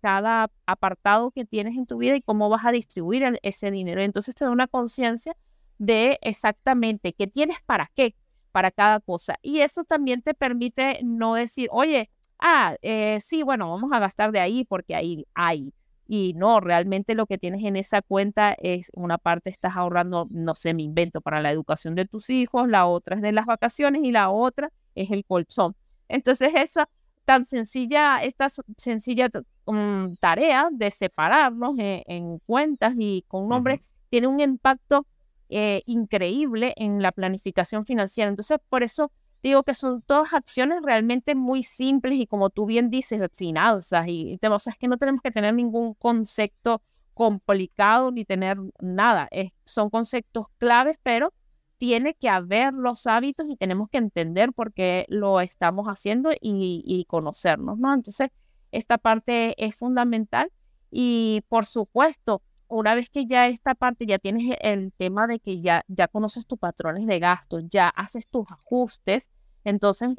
cada 0.00 0.50
apartado 0.66 1.30
que 1.30 1.44
tienes 1.44 1.76
en 1.76 1.86
tu 1.86 1.98
vida 1.98 2.16
y 2.16 2.22
cómo 2.22 2.48
vas 2.48 2.64
a 2.64 2.72
distribuir 2.72 3.38
ese 3.42 3.70
dinero. 3.70 4.02
Entonces 4.02 4.34
te 4.34 4.44
da 4.44 4.50
una 4.50 4.66
conciencia 4.66 5.36
de 5.78 6.18
exactamente 6.22 7.12
qué 7.12 7.26
tienes 7.26 7.58
para 7.66 7.90
qué, 7.94 8.14
para 8.52 8.70
cada 8.70 9.00
cosa. 9.00 9.36
Y 9.42 9.60
eso 9.60 9.84
también 9.84 10.22
te 10.22 10.34
permite 10.34 11.00
no 11.02 11.34
decir, 11.34 11.68
oye, 11.72 12.10
ah, 12.38 12.76
eh, 12.82 13.18
sí, 13.20 13.42
bueno, 13.42 13.70
vamos 13.70 13.90
a 13.92 13.98
gastar 13.98 14.32
de 14.32 14.40
ahí 14.40 14.64
porque 14.64 14.94
ahí 14.94 15.26
hay. 15.34 15.74
Y 16.06 16.34
no, 16.34 16.60
realmente 16.60 17.14
lo 17.14 17.26
que 17.26 17.38
tienes 17.38 17.64
en 17.64 17.76
esa 17.76 18.02
cuenta 18.02 18.52
es 18.52 18.90
una 18.94 19.18
parte 19.18 19.50
estás 19.50 19.76
ahorrando, 19.76 20.26
no 20.30 20.54
sé, 20.54 20.74
me 20.74 20.82
invento 20.82 21.20
para 21.20 21.40
la 21.40 21.50
educación 21.50 21.94
de 21.94 22.06
tus 22.06 22.28
hijos, 22.30 22.68
la 22.68 22.86
otra 22.86 23.16
es 23.16 23.22
de 23.22 23.32
las 23.32 23.46
vacaciones 23.46 24.02
y 24.04 24.12
la 24.12 24.30
otra 24.30 24.70
es 24.94 25.10
el 25.10 25.24
colchón. 25.24 25.74
Entonces 26.12 26.52
esa 26.54 26.88
tan 27.24 27.44
sencilla, 27.44 28.22
esta 28.22 28.48
sencilla 28.76 29.28
mm, 29.66 30.14
tarea 30.20 30.68
de 30.70 30.90
separarnos 30.90 31.76
en, 31.78 32.38
cuentas 32.40 32.94
y 32.98 33.24
con 33.28 33.48
nombres 33.48 33.80
tiene 34.10 34.26
un 34.26 34.40
impacto 34.40 35.06
eh, 35.48 35.82
increíble 35.86 36.74
en 36.76 37.00
la 37.00 37.12
planificación 37.12 37.86
financiera. 37.86 38.28
Entonces, 38.28 38.58
por 38.68 38.82
eso 38.82 39.10
digo 39.42 39.62
que 39.62 39.74
son 39.74 40.02
todas 40.02 40.34
acciones 40.34 40.82
realmente 40.82 41.34
muy 41.34 41.62
simples 41.62 42.20
y 42.20 42.26
como 42.26 42.50
tú 42.50 42.66
bien 42.66 42.90
dices, 42.90 43.20
finanzas 43.32 44.06
y, 44.06 44.38
o 44.42 44.58
sea, 44.58 44.72
es 44.72 44.78
que 44.78 44.88
no 44.88 44.98
tenemos 44.98 45.22
que 45.22 45.30
tener 45.30 45.54
ningún 45.54 45.94
concepto 45.94 46.82
complicado 47.14 48.10
ni 48.10 48.24
tener 48.24 48.58
nada. 48.80 49.28
son 49.64 49.90
conceptos 49.90 50.46
claves, 50.58 50.98
pero 51.02 51.32
tiene 51.82 52.14
que 52.14 52.28
haber 52.28 52.74
los 52.74 53.08
hábitos 53.08 53.48
y 53.48 53.56
tenemos 53.56 53.88
que 53.88 53.98
entender 53.98 54.52
por 54.52 54.72
qué 54.72 55.04
lo 55.08 55.40
estamos 55.40 55.88
haciendo 55.88 56.30
y, 56.40 57.04
conocernos, 57.08 57.76
¿no? 57.76 57.92
Entonces, 57.92 58.28
esta 58.70 58.98
parte 58.98 59.56
es 59.58 59.74
fundamental 59.74 60.52
y 60.92 61.42
por 61.48 61.66
supuesto, 61.66 62.40
una 62.68 62.94
vez 62.94 63.10
que 63.10 63.26
ya 63.26 63.48
esta 63.48 63.74
parte, 63.74 64.06
ya 64.06 64.20
tienes 64.20 64.56
el 64.60 64.92
tema 64.92 65.26
de 65.26 65.40
que 65.40 65.60
ya, 65.60 65.82
ya 65.88 66.06
conoces 66.06 66.46
tus 66.46 66.56
patrones 66.56 67.04
de 67.04 67.18
gasto, 67.18 67.58
ya 67.58 67.88
haces 67.88 68.28
tus 68.28 68.46
ajustes, 68.52 69.32
entonces 69.64 70.10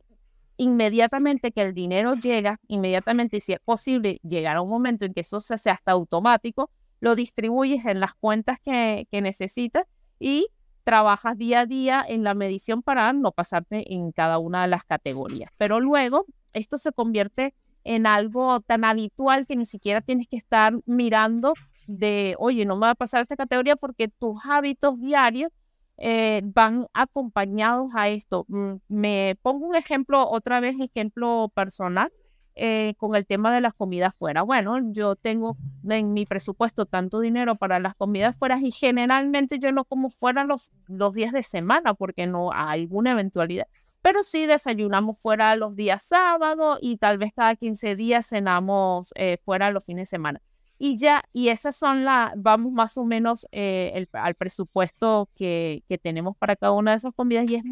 inmediatamente 0.58 1.54
que 1.54 1.62
el 1.62 1.74
dinero 1.74 2.12
llega, 2.16 2.60
inmediatamente, 2.68 3.40
si 3.40 3.54
es 3.54 3.62
posible, 3.62 4.20
llegar 4.22 4.58
a 4.58 4.62
un 4.62 4.70
momento 4.70 5.06
en 5.06 5.14
que 5.14 5.22
eso 5.22 5.40
se 5.40 5.54
hace 5.54 5.70
hasta 5.70 5.94
automático, 5.94 6.70
lo 7.00 7.16
distribuyes 7.16 7.86
en 7.86 8.02
las 8.02 8.16
cuentas 8.16 8.60
que, 8.60 9.08
que 9.10 9.22
necesitas 9.22 9.88
y 10.20 10.48
trabajas 10.84 11.38
día 11.38 11.62
a 11.62 11.66
día 11.66 12.06
en 12.08 12.24
la 12.24 12.34
medición 12.34 12.82
para 12.82 13.12
no 13.14 13.32
pasarte 13.32 13.94
en 13.94 14.12
cada 14.12 14.38
una 14.38 14.64
de 14.64 14.68
las 14.68 14.84
categorías. 14.84 15.52
Pero 15.58 15.80
luego 15.80 16.26
esto 16.54 16.78
se 16.78 16.92
convierte 16.92 17.54
en 17.84 18.08
algo 18.08 18.60
tan 18.62 18.86
habitual 18.86 19.46
que 19.48 19.56
ni 19.56 19.66
siquiera 19.66 20.02
tienes 20.02 20.28
que 20.28 20.38
estar 20.38 20.74
mirando 20.86 21.54
de, 21.88 22.36
oye, 22.40 22.66
no 22.66 22.76
me 22.76 22.82
va 22.82 22.92
a 22.92 22.96
pasar 22.96 23.22
esta 23.22 23.36
categoría 23.36 23.76
porque 23.76 24.08
tus 24.08 24.40
hábitos 24.46 25.00
diarios 25.00 25.52
eh, 25.98 26.42
van 26.46 26.88
acompañados 26.94 27.92
a 27.96 28.10
esto. 28.10 28.46
Mm, 28.48 28.76
me 28.88 29.38
pongo 29.42 29.68
un 29.68 29.76
ejemplo, 29.76 30.28
otra 30.28 30.60
vez 30.60 30.80
ejemplo 30.80 31.52
personal, 31.54 32.12
eh, 32.56 32.94
con 32.98 33.16
el 33.16 33.26
tema 33.26 33.54
de 33.54 33.62
las 33.62 33.74
comidas 33.74 34.14
fuera. 34.16 34.42
Bueno, 34.42 34.78
yo 34.92 35.16
tengo 35.16 35.58
en 35.90 36.14
mi 36.14 36.26
presupuesto 36.26 36.86
tanto 36.86 37.20
dinero 37.20 37.56
para 37.56 37.80
las 37.80 37.96
comidas 37.96 38.36
fuera 38.36 38.60
y 38.62 38.72
generalmente 38.72 39.60
yo 39.60 39.72
no 39.72 39.86
como 39.86 40.10
fuera 40.10 40.44
los, 40.44 40.72
los 40.88 41.14
días 41.14 41.32
de 41.32 41.44
semana 41.44 41.94
porque 41.94 42.28
no 42.28 42.52
hay 42.54 42.82
alguna 42.84 43.12
eventualidad. 43.12 43.68
Pero 44.02 44.24
sí 44.24 44.46
desayunamos 44.46 45.20
fuera 45.20 45.56
los 45.56 45.76
días 45.76 46.04
sábados 46.04 46.78
y 46.82 46.98
tal 46.98 47.18
vez 47.18 47.32
cada 47.36 47.56
15 47.56 47.96
días 47.96 48.28
cenamos 48.28 49.14
eh, 49.16 49.38
fuera 49.44 49.72
los 49.72 49.86
fines 49.86 50.10
de 50.10 50.12
semana 50.12 50.42
y 50.86 50.98
ya, 50.98 51.24
y 51.32 51.48
esas 51.48 51.78
son 51.78 52.04
las, 52.04 52.34
vamos 52.36 52.74
más 52.74 52.98
o 52.98 53.06
menos 53.06 53.48
eh, 53.54 54.06
al 54.12 54.36
presupuesto 54.36 55.30
que, 55.34 55.82
que, 55.88 55.98
tenemos 55.98 56.36
para 56.36 56.58
cada 56.58 56.74
una 56.74 56.92
de 56.92 56.98
esas 56.98 57.14
comidas 57.14 57.46
y 57.48 57.56
es 57.56 57.64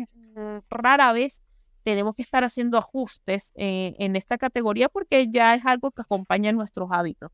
rara 0.70 1.12
vez 1.12 1.42
tenemos 1.84 2.16
que 2.16 2.22
estar 2.22 2.44
haciendo 2.44 2.78
ajustes 2.78 3.52
eh, 3.56 3.96
en 4.00 4.16
esta 4.16 4.38
categoría 4.38 4.90
porque 4.90 5.28
ya 5.30 5.54
es 5.54 5.66
algo 5.66 5.92
que 5.92 6.02
acompaña 6.02 6.52
nuestros 6.52 6.90
hábitos. 6.92 7.32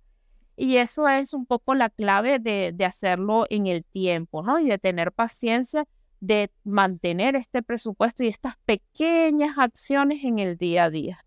Y 0.55 0.77
eso 0.77 1.07
es 1.07 1.33
un 1.33 1.45
poco 1.45 1.75
la 1.75 1.89
clave 1.89 2.39
de, 2.39 2.71
de 2.73 2.85
hacerlo 2.85 3.45
en 3.49 3.67
el 3.67 3.85
tiempo, 3.85 4.41
¿no? 4.41 4.59
Y 4.59 4.67
de 4.67 4.79
tener 4.79 5.11
paciencia 5.11 5.85
de 6.19 6.51
mantener 6.63 7.35
este 7.35 7.61
presupuesto 7.61 8.23
y 8.23 8.27
estas 8.27 8.55
pequeñas 8.65 9.57
acciones 9.57 10.23
en 10.23 10.39
el 10.39 10.57
día 10.57 10.85
a 10.85 10.89
día. 10.89 11.23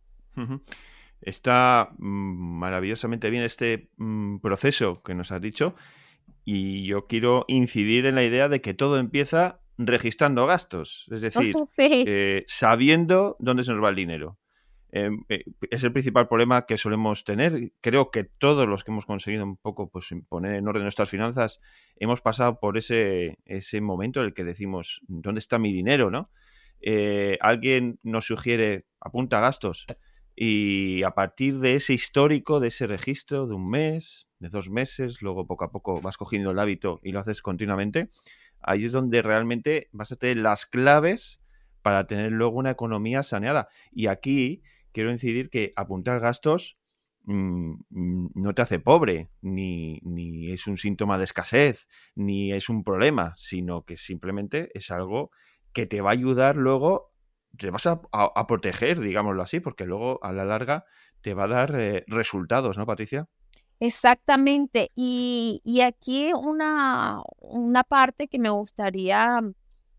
Está 1.20 1.90
mm, 1.98 2.59
maravillosamente 2.59 3.30
bien 3.30 3.44
este 3.44 3.90
mm, 3.96 4.38
proceso 4.38 5.02
que 5.02 5.14
nos 5.14 5.33
has 5.33 5.40
dicho 5.40 5.74
y 6.44 6.87
yo 6.87 7.06
quiero 7.06 7.44
incidir 7.48 8.06
en 8.06 8.14
la 8.14 8.24
idea 8.24 8.48
de 8.48 8.61
que 8.61 8.74
todo 8.74 8.98
empieza 8.98 9.61
registrando 9.78 10.46
gastos, 10.46 11.06
es 11.11 11.20
decir, 11.20 11.54
eh, 11.78 12.44
sabiendo 12.46 13.37
dónde 13.38 13.62
se 13.62 13.72
nos 13.72 13.83
va 13.83 13.90
el 13.90 13.96
dinero. 13.96 14.38
Em, 14.92 15.24
eh, 15.28 15.44
es 15.70 15.85
el 15.85 15.92
principal 15.92 16.26
problema 16.26 16.66
que 16.66 16.76
solemos 16.76 17.24
tener. 17.24 17.72
Creo 17.80 18.11
que 18.11 18.24
todos 18.24 18.66
los 18.66 18.83
que 18.83 18.90
hemos 18.90 19.06
conseguido 19.06 19.44
un 19.44 19.56
poco 19.56 19.88
pues, 19.88 20.09
poner 20.28 20.54
en 20.54 20.66
orden 20.66 20.83
nuestras 20.83 21.09
finanzas 21.09 21.61
hemos 21.96 22.20
pasado 22.20 22.59
por 22.59 22.76
ese, 22.76 23.38
ese 23.44 23.80
momento 23.80 24.20
en 24.20 24.26
el 24.26 24.35
que 24.35 24.44
decimos, 24.44 25.00
¿dónde 25.06 25.38
está 25.38 25.59
mi 25.59 25.72
dinero? 25.72 26.11
¿no? 26.11 26.30
Eh, 26.80 27.38
alguien 27.40 27.98
nos 28.02 28.24
sugiere, 28.24 28.87
apunta 29.00 29.40
gastos. 29.40 29.87
Y 30.35 31.02
a 31.02 31.11
partir 31.11 31.59
de 31.59 31.74
ese 31.74 31.92
histórico, 31.92 32.61
de 32.61 32.68
ese 32.68 32.87
registro 32.87 33.46
de 33.46 33.54
un 33.54 33.68
mes, 33.68 34.28
de 34.38 34.48
dos 34.48 34.70
meses, 34.70 35.20
luego 35.22 35.46
poco 35.46 35.64
a 35.64 35.70
poco 35.70 36.00
vas 36.00 36.16
cogiendo 36.16 36.50
el 36.50 36.59
hábito 36.59 36.98
y 37.02 37.12
lo 37.12 37.20
haces 37.20 37.42
continuamente, 37.42 38.09
ahí 38.62 38.85
es 38.85 38.92
donde 38.92 39.23
realmente 39.23 39.88
vas 39.92 40.12
a 40.12 40.16
tener 40.16 40.38
las 40.38 40.66
claves 40.66 41.40
para 41.83 42.07
tener 42.07 42.33
luego 42.33 42.59
una 42.59 42.70
economía 42.70 43.23
saneada. 43.23 43.68
Y 43.90 44.07
aquí 44.07 44.62
quiero 44.92 45.11
incidir 45.11 45.51
que 45.51 45.73
apuntar 45.77 46.20
gastos 46.20 46.79
mm, 47.25 47.73
mm, 47.88 48.31
no 48.35 48.55
te 48.55 48.62
hace 48.62 48.79
pobre, 48.79 49.31
ni, 49.40 50.01
ni, 50.03 50.53
es 50.53 50.66
un 50.66 50.77
síntoma 50.77 51.18
de 51.18 51.25
escasez, 51.25 51.87
ni 52.14 52.53
es 52.53 52.68
un 52.68 52.85
problema, 52.85 53.35
sino 53.37 53.85
que 53.85 53.96
simplemente 53.96 54.70
es 54.75 54.90
algo 54.90 55.31
que 55.73 55.87
te 55.87 56.01
va 56.01 56.11
a 56.11 56.12
ayudar 56.14 56.57
luego, 56.57 57.12
te 57.57 57.70
vas 57.70 57.87
a, 57.87 58.01
proteger, 58.46 59.01
digámoslo 59.01 59.42
así, 59.42 59.61
porque 59.61 59.87
luego 59.87 60.23
a 60.23 60.33
la 60.33 60.44
larga 60.44 60.85
te 61.20 61.35
va 61.35 61.44
a 61.44 61.49
dar 61.49 61.75
eh, 61.79 62.05
resultados, 62.07 62.79
¿no, 62.79 62.87
Patricia? 62.87 63.29
Exactamente. 63.81 64.90
Y, 64.95 65.62
y 65.64 65.81
aquí 65.81 66.33
una, 66.35 67.23
una 67.38 67.83
parte 67.83 68.29
que 68.29 68.38
me 68.38 68.51
gustaría 68.51 69.40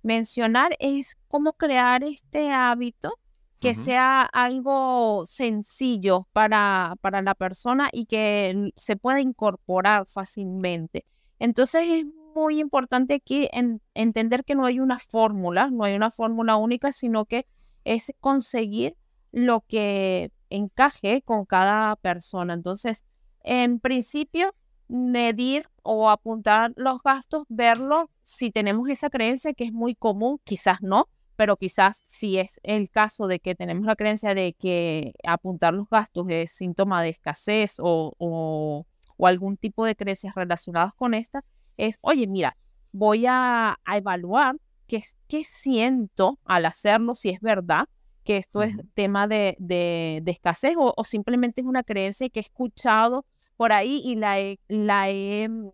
mencionar 0.04 0.76
es 0.80 1.18
cómo 1.28 1.54
crear 1.54 2.04
este 2.04 2.52
hábito 2.52 3.18
que 3.60 3.76
sea 3.76 4.24
algo 4.24 5.24
sencillo 5.28 6.28
para, 6.34 6.96
para 7.00 7.22
la 7.22 7.36
persona 7.36 7.90
y 7.92 8.08
que 8.08 8.72
se 8.76 8.96
pueda 8.96 9.22
incorporar 9.22 10.08
fácilmente. 10.08 11.06
Entonces 11.38 11.84
es 11.88 12.06
muy 12.34 12.60
importante 12.60 13.14
aquí 13.14 13.48
entender 13.94 14.46
que 14.46 14.56
no 14.56 14.66
hay 14.66 14.80
una 14.80 14.98
fórmula, 14.98 15.70
no 15.70 15.84
hay 15.84 15.96
una 15.96 16.10
fórmula 16.10 16.56
única, 16.56 16.92
sino 16.92 17.26
que 17.26 17.46
es 17.84 18.12
conseguir 18.20 18.98
lo 19.32 19.62
que 19.62 20.32
encaje 20.50 21.22
con 21.22 21.46
cada 21.46 21.96
persona. 21.98 22.56
Entonces, 22.56 23.06
en 23.44 23.80
principio, 23.80 24.54
medir 24.88 25.64
o 25.84 26.10
apuntar 26.10 26.74
los 26.76 27.02
gastos, 27.02 27.46
verlo, 27.50 28.10
si 28.26 28.52
tenemos 28.52 28.90
esa 28.90 29.10
creencia 29.10 29.54
que 29.54 29.66
es 29.66 29.74
muy 29.74 29.96
común, 29.96 30.40
quizás 30.44 30.82
no, 30.82 31.08
pero 31.36 31.58
quizás 31.58 32.04
si 32.08 32.38
es 32.38 32.60
el 32.64 32.90
caso 32.90 33.28
de 33.28 33.40
que 33.40 33.56
tenemos 33.56 33.86
la 33.86 33.96
creencia 33.96 34.36
de 34.36 34.54
que 34.54 35.14
apuntar 35.26 35.74
los 35.74 35.90
gastos 35.90 36.28
es 36.30 36.52
síntoma 36.52 37.02
de 37.02 37.10
escasez 37.10 37.78
o, 37.80 38.14
o, 38.18 38.86
algún 39.26 39.56
tipo 39.56 39.86
de 39.86 39.96
creencias 39.96 40.36
relacionadas 40.36 40.94
con 40.94 41.14
esta, 41.14 41.44
es, 41.78 41.98
oye, 42.02 42.28
mira, 42.28 42.58
voy 42.92 43.26
a, 43.28 43.80
evaluar 43.88 44.56
qué, 44.88 45.02
qué 45.28 45.44
siento 45.44 46.38
al 46.46 46.66
hacerlo, 46.66 47.16
si 47.16 47.30
es 47.30 47.40
verdad 47.40 47.88
que 48.24 48.38
esto 48.38 48.62
es 48.62 48.76
tema 48.94 49.28
de, 49.28 49.56
de, 49.60 50.22
escasez 50.28 50.76
o, 50.78 51.04
simplemente 51.04 51.62
es 51.62 51.68
una 51.68 51.84
creencia 51.84 52.30
que 52.30 52.40
he 52.40 52.42
escuchado 52.42 53.26
por 53.62 53.74
ahí 53.74 54.02
y 54.04 54.16
la 54.16 54.40
he, 54.40 54.60
la 54.70 55.12
he 55.12 55.48
mm, 55.48 55.70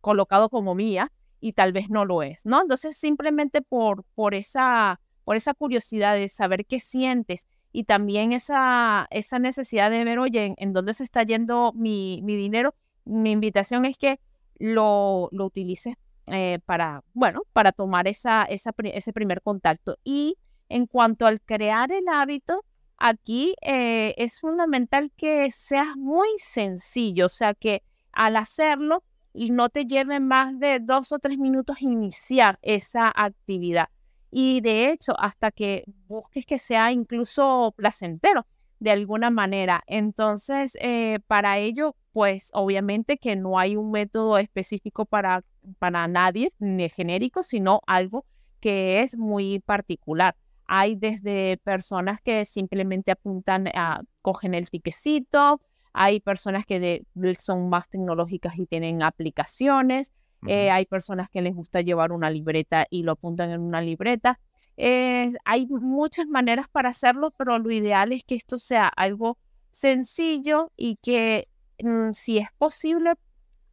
colocado 0.00 0.48
como 0.48 0.74
mía 0.74 1.12
y 1.40 1.52
tal 1.52 1.72
vez 1.72 1.88
no 1.88 2.04
lo 2.04 2.24
es, 2.24 2.44
¿no? 2.46 2.60
Entonces 2.60 2.96
simplemente 2.96 3.62
por, 3.62 4.02
por, 4.16 4.34
esa, 4.34 4.98
por 5.22 5.36
esa 5.36 5.54
curiosidad 5.54 6.16
de 6.16 6.28
saber 6.28 6.66
qué 6.66 6.80
sientes 6.80 7.46
y 7.70 7.84
también 7.84 8.32
esa, 8.32 9.06
esa 9.12 9.38
necesidad 9.38 9.88
de 9.88 10.02
ver, 10.02 10.18
oye, 10.18 10.56
en, 10.58 10.72
dónde 10.72 10.94
se 10.94 11.04
está 11.04 11.22
yendo 11.22 11.72
mi, 11.76 12.20
mi, 12.24 12.34
dinero, 12.34 12.74
mi 13.04 13.30
invitación 13.30 13.84
es 13.84 13.96
que 13.96 14.18
lo, 14.58 15.28
lo 15.30 15.52
eh, 15.54 16.58
para, 16.66 17.04
bueno, 17.12 17.42
para 17.52 17.70
tomar 17.70 18.08
esa, 18.08 18.42
esa, 18.46 18.74
ese 18.82 19.12
primer 19.12 19.42
contacto. 19.42 19.96
Y 20.02 20.38
en 20.68 20.88
cuanto 20.88 21.28
al 21.28 21.40
crear 21.40 21.92
el 21.92 22.08
hábito, 22.08 22.64
aquí 22.98 23.54
eh, 23.62 24.14
es 24.16 24.40
fundamental 24.40 25.10
que 25.16 25.50
sea 25.50 25.94
muy 25.96 26.28
sencillo, 26.38 27.26
o 27.26 27.28
sea, 27.28 27.54
que 27.54 27.82
al 28.12 28.36
hacerlo 28.36 29.02
no 29.34 29.68
te 29.68 29.84
lleve 29.84 30.20
más 30.20 30.58
de 30.58 30.78
dos 30.80 31.12
o 31.12 31.18
tres 31.18 31.38
minutos 31.38 31.82
iniciar 31.82 32.58
esa 32.62 33.12
actividad. 33.14 33.88
Y 34.30 34.60
de 34.60 34.90
hecho, 34.90 35.12
hasta 35.18 35.50
que 35.50 35.84
busques 36.08 36.46
que 36.46 36.58
sea 36.58 36.92
incluso 36.92 37.72
placentero 37.76 38.46
de 38.80 38.90
alguna 38.90 39.30
manera. 39.30 39.82
Entonces, 39.86 40.76
eh, 40.80 41.18
para 41.26 41.58
ello, 41.58 41.96
pues 42.12 42.50
obviamente 42.52 43.16
que 43.18 43.36
no 43.36 43.58
hay 43.58 43.76
un 43.76 43.90
método 43.90 44.38
específico 44.38 45.04
para, 45.04 45.44
para 45.78 46.06
nadie, 46.08 46.52
ni 46.58 46.88
genérico, 46.88 47.42
sino 47.42 47.80
algo 47.86 48.24
que 48.60 49.00
es 49.00 49.16
muy 49.16 49.60
particular. 49.60 50.36
Hay 50.66 50.96
desde 50.96 51.58
personas 51.58 52.20
que 52.20 52.44
simplemente 52.44 53.10
apuntan, 53.10 53.68
a, 53.74 54.02
cogen 54.22 54.54
el 54.54 54.70
tiquecito, 54.70 55.60
hay 55.92 56.20
personas 56.20 56.66
que 56.66 57.04
son 57.38 57.68
más 57.68 57.88
tecnológicas 57.88 58.58
y 58.58 58.66
tienen 58.66 59.02
aplicaciones, 59.02 60.12
eh, 60.46 60.70
hay 60.70 60.84
personas 60.84 61.30
que 61.30 61.40
les 61.40 61.54
gusta 61.54 61.80
llevar 61.80 62.12
una 62.12 62.30
libreta 62.30 62.86
y 62.90 63.02
lo 63.02 63.12
apuntan 63.12 63.50
en 63.50 63.60
una 63.60 63.80
libreta. 63.80 64.40
Eh, 64.76 65.32
hay 65.44 65.66
muchas 65.66 66.26
maneras 66.26 66.66
para 66.68 66.90
hacerlo, 66.90 67.32
pero 67.36 67.58
lo 67.58 67.70
ideal 67.70 68.12
es 68.12 68.24
que 68.24 68.34
esto 68.34 68.58
sea 68.58 68.88
algo 68.88 69.38
sencillo 69.70 70.70
y 70.76 70.96
que 70.96 71.48
mm, 71.82 72.12
si 72.12 72.38
es 72.38 72.48
posible, 72.58 73.14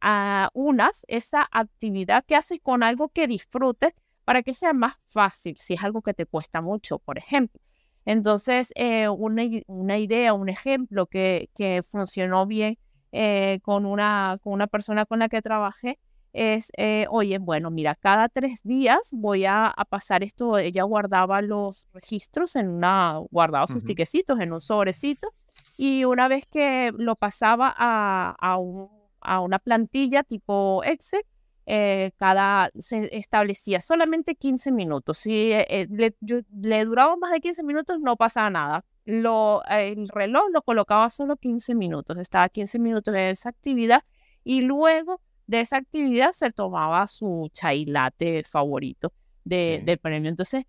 uh, 0.02 0.48
unas 0.54 1.04
esa 1.08 1.48
actividad 1.50 2.24
que 2.24 2.36
haces 2.36 2.60
con 2.62 2.82
algo 2.82 3.08
que 3.08 3.26
disfrutes 3.26 3.94
para 4.32 4.42
que 4.42 4.54
sea 4.54 4.72
más 4.72 4.94
fácil, 5.08 5.58
si 5.58 5.74
es 5.74 5.82
algo 5.82 6.00
que 6.00 6.14
te 6.14 6.24
cuesta 6.24 6.62
mucho, 6.62 6.98
por 7.00 7.18
ejemplo. 7.18 7.60
Entonces, 8.06 8.72
eh, 8.76 9.06
una, 9.06 9.42
una, 9.66 9.98
idea, 9.98 10.32
un 10.32 10.48
ejemplo 10.48 11.04
que, 11.04 11.50
que 11.54 11.82
funcionó 11.82 12.46
bien 12.46 12.78
eh, 13.12 13.58
con, 13.60 13.84
una, 13.84 14.38
con 14.42 14.54
una 14.54 14.68
persona 14.68 15.04
con 15.04 15.18
la 15.18 15.28
que 15.28 15.42
trabajé 15.42 15.98
es, 16.32 16.72
eh, 16.78 17.04
oye, 17.10 17.36
bueno, 17.36 17.70
mira, 17.70 17.94
cada 17.94 18.30
tres 18.30 18.62
días 18.62 19.10
voy 19.12 19.44
a, 19.44 19.74
pasar 19.90 20.22
esto, 20.22 20.56
ella 20.56 20.84
guardaba 20.84 21.42
los 21.42 21.86
registros 21.92 22.56
en 22.56 22.70
una, 22.70 23.20
guardaba 23.30 23.66
sus 23.66 23.84
tiquecitos 23.84 24.40
en 24.40 24.54
un 24.54 24.62
sobrecito 24.62 25.28
y 25.76 26.06
una 26.06 26.26
vez 26.28 26.46
que 26.46 26.90
lo 26.96 27.16
pasaba 27.16 27.74
a, 27.76 28.34
a, 28.40 28.56
un, 28.56 28.88
a 29.20 29.40
una 29.40 29.58
plantilla 29.58 30.22
tipo 30.22 30.82
Excel, 30.84 31.20
eh, 31.64 32.10
cada, 32.16 32.70
se 32.78 33.16
establecía 33.16 33.80
solamente 33.80 34.34
15 34.34 34.72
minutos. 34.72 35.18
Si 35.18 35.52
eh, 35.52 35.66
eh, 35.68 35.86
le, 35.90 36.14
le, 36.60 36.84
duraba 36.84 37.16
más 37.16 37.30
de 37.30 37.40
15 37.40 37.62
minutos, 37.62 38.00
no 38.00 38.16
pasaba 38.16 38.50
nada. 38.50 38.84
Lo, 39.04 39.62
el 39.68 40.08
reloj 40.08 40.44
lo 40.52 40.62
colocaba 40.62 41.08
solo 41.10 41.36
15 41.36 41.74
minutos, 41.74 42.16
estaba 42.18 42.48
15 42.48 42.78
minutos 42.78 43.14
en 43.14 43.20
esa 43.20 43.48
actividad 43.48 44.04
y 44.44 44.62
luego 44.62 45.20
de 45.46 45.60
esa 45.60 45.76
actividad 45.76 46.32
se 46.32 46.52
tomaba 46.52 47.06
su 47.06 47.48
chai 47.52 47.84
latte 47.84 48.42
favorito 48.44 49.12
de, 49.44 49.82
del 49.84 49.98
premio. 49.98 50.30
Entonces, 50.30 50.64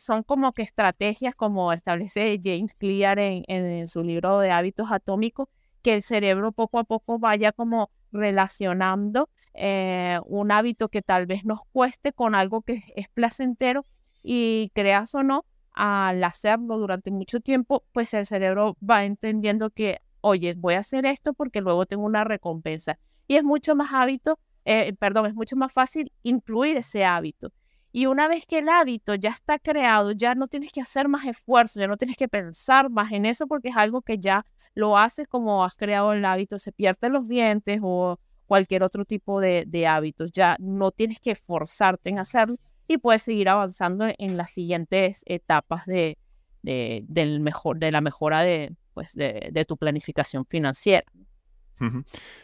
son 0.00 0.22
como 0.22 0.52
que 0.52 0.62
estrategias 0.62 1.34
como 1.34 1.72
establece 1.72 2.40
James 2.42 2.74
Clear 2.74 3.18
en, 3.18 3.44
en 3.46 3.86
su 3.86 4.02
libro 4.02 4.40
de 4.40 4.50
hábitos 4.50 4.90
atómicos, 4.90 5.48
que 5.82 5.94
el 5.94 6.02
cerebro 6.02 6.52
poco 6.52 6.78
a 6.78 6.84
poco 6.84 7.18
vaya 7.18 7.52
como 7.52 7.90
relacionando 8.12 9.28
eh, 9.54 10.18
un 10.26 10.52
hábito 10.52 10.88
que 10.88 11.02
tal 11.02 11.26
vez 11.26 11.44
nos 11.44 11.60
cueste 11.72 12.12
con 12.12 12.34
algo 12.34 12.62
que 12.62 12.82
es 12.96 13.08
placentero 13.08 13.86
y 14.22 14.70
creas 14.74 15.14
o 15.14 15.22
no, 15.22 15.44
al 15.72 16.22
hacerlo 16.24 16.78
durante 16.78 17.10
mucho 17.10 17.40
tiempo, 17.40 17.84
pues 17.92 18.12
el 18.14 18.26
cerebro 18.26 18.76
va 18.88 19.04
entendiendo 19.04 19.70
que, 19.70 20.00
oye, 20.20 20.54
voy 20.54 20.74
a 20.74 20.80
hacer 20.80 21.06
esto 21.06 21.32
porque 21.32 21.60
luego 21.60 21.86
tengo 21.86 22.04
una 22.04 22.24
recompensa. 22.24 22.98
Y 23.26 23.36
es 23.36 23.44
mucho 23.44 23.74
más 23.76 23.92
hábito, 23.92 24.38
eh, 24.64 24.94
perdón, 24.98 25.26
es 25.26 25.34
mucho 25.34 25.56
más 25.56 25.72
fácil 25.72 26.12
incluir 26.22 26.76
ese 26.76 27.04
hábito. 27.04 27.52
Y 27.92 28.06
una 28.06 28.28
vez 28.28 28.46
que 28.46 28.58
el 28.58 28.68
hábito 28.68 29.14
ya 29.16 29.30
está 29.30 29.58
creado, 29.58 30.12
ya 30.12 30.34
no 30.34 30.46
tienes 30.46 30.72
que 30.72 30.80
hacer 30.80 31.08
más 31.08 31.26
esfuerzo, 31.26 31.80
ya 31.80 31.88
no 31.88 31.96
tienes 31.96 32.16
que 32.16 32.28
pensar 32.28 32.88
más 32.88 33.10
en 33.12 33.26
eso 33.26 33.46
porque 33.48 33.68
es 33.68 33.76
algo 33.76 34.02
que 34.02 34.18
ya 34.18 34.44
lo 34.74 34.96
haces 34.96 35.26
como 35.26 35.64
has 35.64 35.74
creado 35.74 36.12
el 36.12 36.24
hábito, 36.24 36.58
se 36.58 36.72
pierden 36.72 37.12
los 37.12 37.28
dientes 37.28 37.80
o 37.82 38.18
cualquier 38.46 38.84
otro 38.84 39.04
tipo 39.04 39.40
de, 39.40 39.86
hábitos. 39.88 40.30
Ya 40.32 40.56
no 40.60 40.92
tienes 40.92 41.20
que 41.20 41.34
forzarte 41.34 42.10
en 42.10 42.20
hacerlo 42.20 42.56
y 42.86 42.98
puedes 42.98 43.22
seguir 43.22 43.48
avanzando 43.48 44.06
en 44.18 44.36
las 44.36 44.50
siguientes 44.50 45.22
etapas 45.26 45.86
de, 45.86 46.16
del 46.62 47.40
mejor, 47.40 47.78
de 47.78 47.90
la 47.90 48.00
mejora 48.00 48.42
de, 48.42 48.74
pues, 48.94 49.14
de 49.14 49.64
tu 49.66 49.76
planificación 49.76 50.46
financiera. 50.46 51.04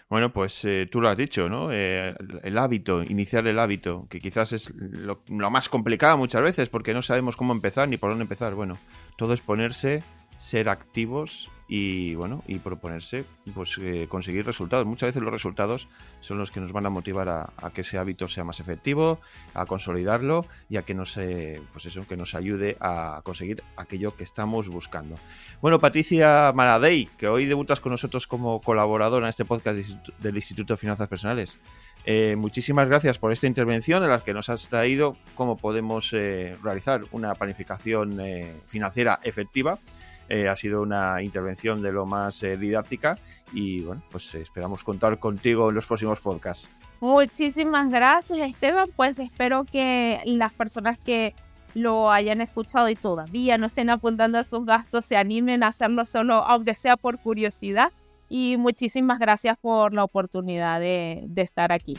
Bueno, 0.08 0.32
pues 0.32 0.64
eh, 0.64 0.88
tú 0.90 1.00
lo 1.00 1.08
has 1.08 1.16
dicho, 1.16 1.48
¿no? 1.48 1.68
Eh, 1.72 2.14
el 2.42 2.58
hábito, 2.58 3.02
iniciar 3.02 3.46
el 3.46 3.58
hábito, 3.58 4.06
que 4.08 4.20
quizás 4.20 4.52
es 4.52 4.72
lo, 4.74 5.22
más 5.28 5.68
complicado 5.68 6.16
muchas 6.16 6.42
veces 6.42 6.68
porque 6.68 6.94
no 6.94 7.02
sabemos 7.02 7.36
cómo 7.36 7.52
empezar 7.52 7.88
ni 7.88 7.96
por 7.96 8.10
dónde 8.10 8.22
empezar. 8.22 8.54
Bueno, 8.54 8.78
todo 9.16 9.34
es 9.34 9.40
ponerse, 9.40 10.02
ser 10.38 10.68
activos 10.68 11.50
y 11.68 12.14
bueno 12.14 12.44
y 12.46 12.58
proponerse 12.58 13.24
pues 13.54 13.76
eh, 13.80 14.06
conseguir 14.08 14.46
resultados. 14.46 14.86
Muchas 14.86 15.08
veces 15.08 15.22
los 15.22 15.32
resultados 15.32 15.88
son 16.20 16.38
los 16.38 16.50
que 16.50 16.60
nos 16.60 16.72
van 16.72 16.86
a 16.86 16.90
motivar 16.90 17.28
a, 17.28 17.70
que 17.74 17.80
ese 17.80 17.98
hábito 17.98 18.28
sea 18.28 18.44
más 18.44 18.60
efectivo 18.60 19.18
a 19.54 19.66
consolidarlo 19.66 20.46
y 20.68 20.76
a 20.76 20.82
que 20.82 20.94
nos 20.94 21.16
eh, 21.16 21.60
pues 21.72 21.86
eso 21.86 22.06
que 22.06 22.16
nos 22.16 22.34
ayude 22.34 22.76
a 22.80 23.20
conseguir 23.24 23.64
aquello 23.76 24.16
que 24.16 24.24
estamos 24.24 24.68
buscando. 24.68 25.16
Bueno 25.60 25.80
Patricia 25.80 26.52
Maradei 26.54 27.06
que 27.18 27.26
hoy 27.26 27.46
debutas 27.46 27.80
con 27.80 27.92
nosotros 27.92 28.26
como 28.26 28.60
colaboradora 28.60 29.26
en 29.26 29.30
este 29.30 29.44
podcast 29.44 29.76
del 30.18 30.36
Instituto 30.36 30.74
de 30.74 30.78
Finanzas 30.78 31.08
Personales. 31.08 31.58
Eh, 32.04 32.36
muchísimas 32.36 32.86
gracias 32.86 33.18
por 33.18 33.32
esta 33.32 33.48
intervención 33.48 34.04
en 34.04 34.10
la 34.10 34.22
que 34.22 34.32
nos 34.32 34.48
has 34.48 34.68
traído 34.68 35.16
cómo 35.34 35.56
podemos 35.56 36.12
realizar 36.12 37.02
una 37.10 37.34
planificación 37.34 38.20
financiera 38.64 39.18
efectiva 39.24 39.80
eh, 40.28 40.48
ha 40.48 40.56
sido 40.56 40.82
una 40.82 41.22
intervención 41.22 41.82
de 41.82 41.92
lo 41.92 42.06
más 42.06 42.42
eh, 42.42 42.56
didáctica 42.56 43.18
y 43.52 43.82
bueno, 43.82 44.02
pues 44.10 44.34
esperamos 44.34 44.82
contar 44.84 45.18
contigo 45.18 45.68
en 45.68 45.74
los 45.74 45.86
próximos 45.86 46.20
podcasts. 46.20 46.70
Muchísimas 47.00 47.90
gracias 47.90 48.48
Esteban, 48.48 48.88
pues 48.96 49.18
espero 49.18 49.64
que 49.64 50.20
las 50.24 50.52
personas 50.52 50.98
que 50.98 51.34
lo 51.74 52.10
hayan 52.10 52.40
escuchado 52.40 52.88
y 52.88 52.96
todavía 52.96 53.58
no 53.58 53.66
estén 53.66 53.90
apuntando 53.90 54.38
a 54.38 54.44
sus 54.44 54.64
gastos 54.64 55.04
se 55.04 55.16
animen 55.16 55.62
a 55.62 55.68
hacerlo 55.68 56.04
solo, 56.04 56.36
aunque 56.46 56.72
sea 56.74 56.96
por 56.96 57.18
curiosidad. 57.18 57.92
Y 58.28 58.56
muchísimas 58.56 59.20
gracias 59.20 59.56
por 59.56 59.92
la 59.92 60.02
oportunidad 60.02 60.80
de 60.80 61.28
estar 61.36 61.70
aquí. 61.70 61.94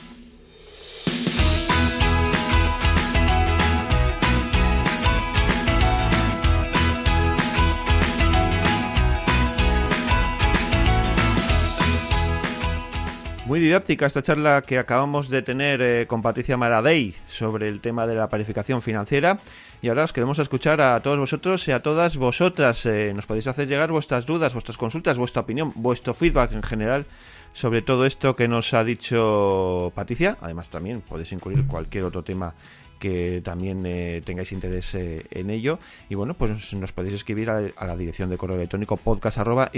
Muy 13.48 13.62
didáctica 13.62 14.06
esta 14.06 14.22
charla 14.22 14.62
que 14.62 14.78
acabamos 14.78 15.30
de 15.30 15.42
tener 15.42 15.82
eh, 15.82 16.06
con 16.06 16.22
Patricia 16.22 16.58
Maradei 16.58 17.16
sobre 17.28 17.70
el 17.70 17.80
tema 17.80 18.06
de 18.06 18.14
la 18.14 18.28
planificación 18.28 18.82
financiera. 18.82 19.40
Y 19.82 19.88
ahora 19.88 20.04
os 20.04 20.12
queremos 20.12 20.38
escuchar 20.40 20.82
a 20.82 21.00
todos 21.00 21.18
vosotros 21.18 21.66
y 21.70 21.72
a 21.72 21.82
todas 21.82 22.18
vosotras. 22.18 22.86
Eh, 22.86 23.14
nos 23.16 23.26
podéis 23.26 23.48
hacer 23.48 23.70
llegar 23.70 23.90
vuestras 23.90 24.26
dudas, 24.26 24.52
vuestras 24.52 24.78
consultas, 24.78 25.18
vuestra 25.18 25.44
opinión, 25.44 25.72
vuestro 25.76 26.14
feedback 26.14 26.52
en 26.52 26.62
general 26.62 27.06
sobre 27.54 27.82
todo 27.82 28.06
esto 28.06 28.36
que 28.36 28.48
nos 28.48 28.74
ha 28.76 28.84
dicho 28.84 29.92
Patricia. 29.96 30.38
Además, 30.42 30.70
también 30.70 31.02
podéis 31.02 31.32
incluir 31.32 31.66
cualquier 31.66 32.04
otro 32.04 32.24
tema 32.24 32.54
que 33.00 33.42
también 33.44 33.86
eh, 33.86 34.22
tengáis 34.26 34.52
interés 34.52 34.96
eh, 34.96 35.26
en 35.32 35.50
ello. 35.50 35.80
Y 36.10 36.16
bueno, 36.16 36.34
pues 36.34 36.74
nos 36.74 36.92
podéis 36.92 37.16
escribir 37.16 37.50
a, 37.50 37.62
la 37.62 37.98
dirección 37.98 38.30
de 38.30 38.38
correo 38.38 38.58
electrónico 38.58 38.98
podcast 38.98 39.38
arroba 39.38 39.72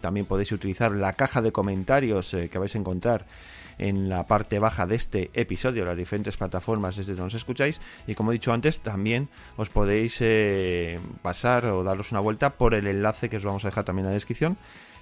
También 0.00 0.26
podéis 0.26 0.52
utilizar 0.52 0.92
la 0.92 1.12
caja 1.12 1.42
de 1.42 1.52
comentarios 1.52 2.34
eh, 2.34 2.48
que 2.48 2.58
vais 2.58 2.74
a 2.74 2.78
encontrar 2.78 3.26
en 3.76 4.08
la 4.08 4.26
parte 4.28 4.60
baja 4.60 4.86
de 4.86 4.94
este 4.94 5.30
episodio, 5.34 5.84
las 5.84 5.96
diferentes 5.96 6.36
plataformas 6.36 6.96
desde 6.96 7.12
donde 7.12 7.24
nos 7.24 7.34
escucháis. 7.34 7.80
Y 8.06 8.14
como 8.14 8.30
he 8.30 8.34
dicho 8.34 8.52
antes, 8.52 8.80
también 8.80 9.28
os 9.56 9.68
podéis 9.68 10.22
pasar 11.22 11.66
o 11.66 11.82
daros 11.82 12.12
una 12.12 12.20
vuelta 12.20 12.50
por 12.50 12.74
el 12.74 12.86
enlace 12.86 13.28
que 13.28 13.38
os 13.38 13.44
vamos 13.44 13.64
a 13.64 13.68
dejar 13.68 13.84
también 13.84 14.06
en 14.06 14.10
la 14.10 14.14
descripción 14.14 14.56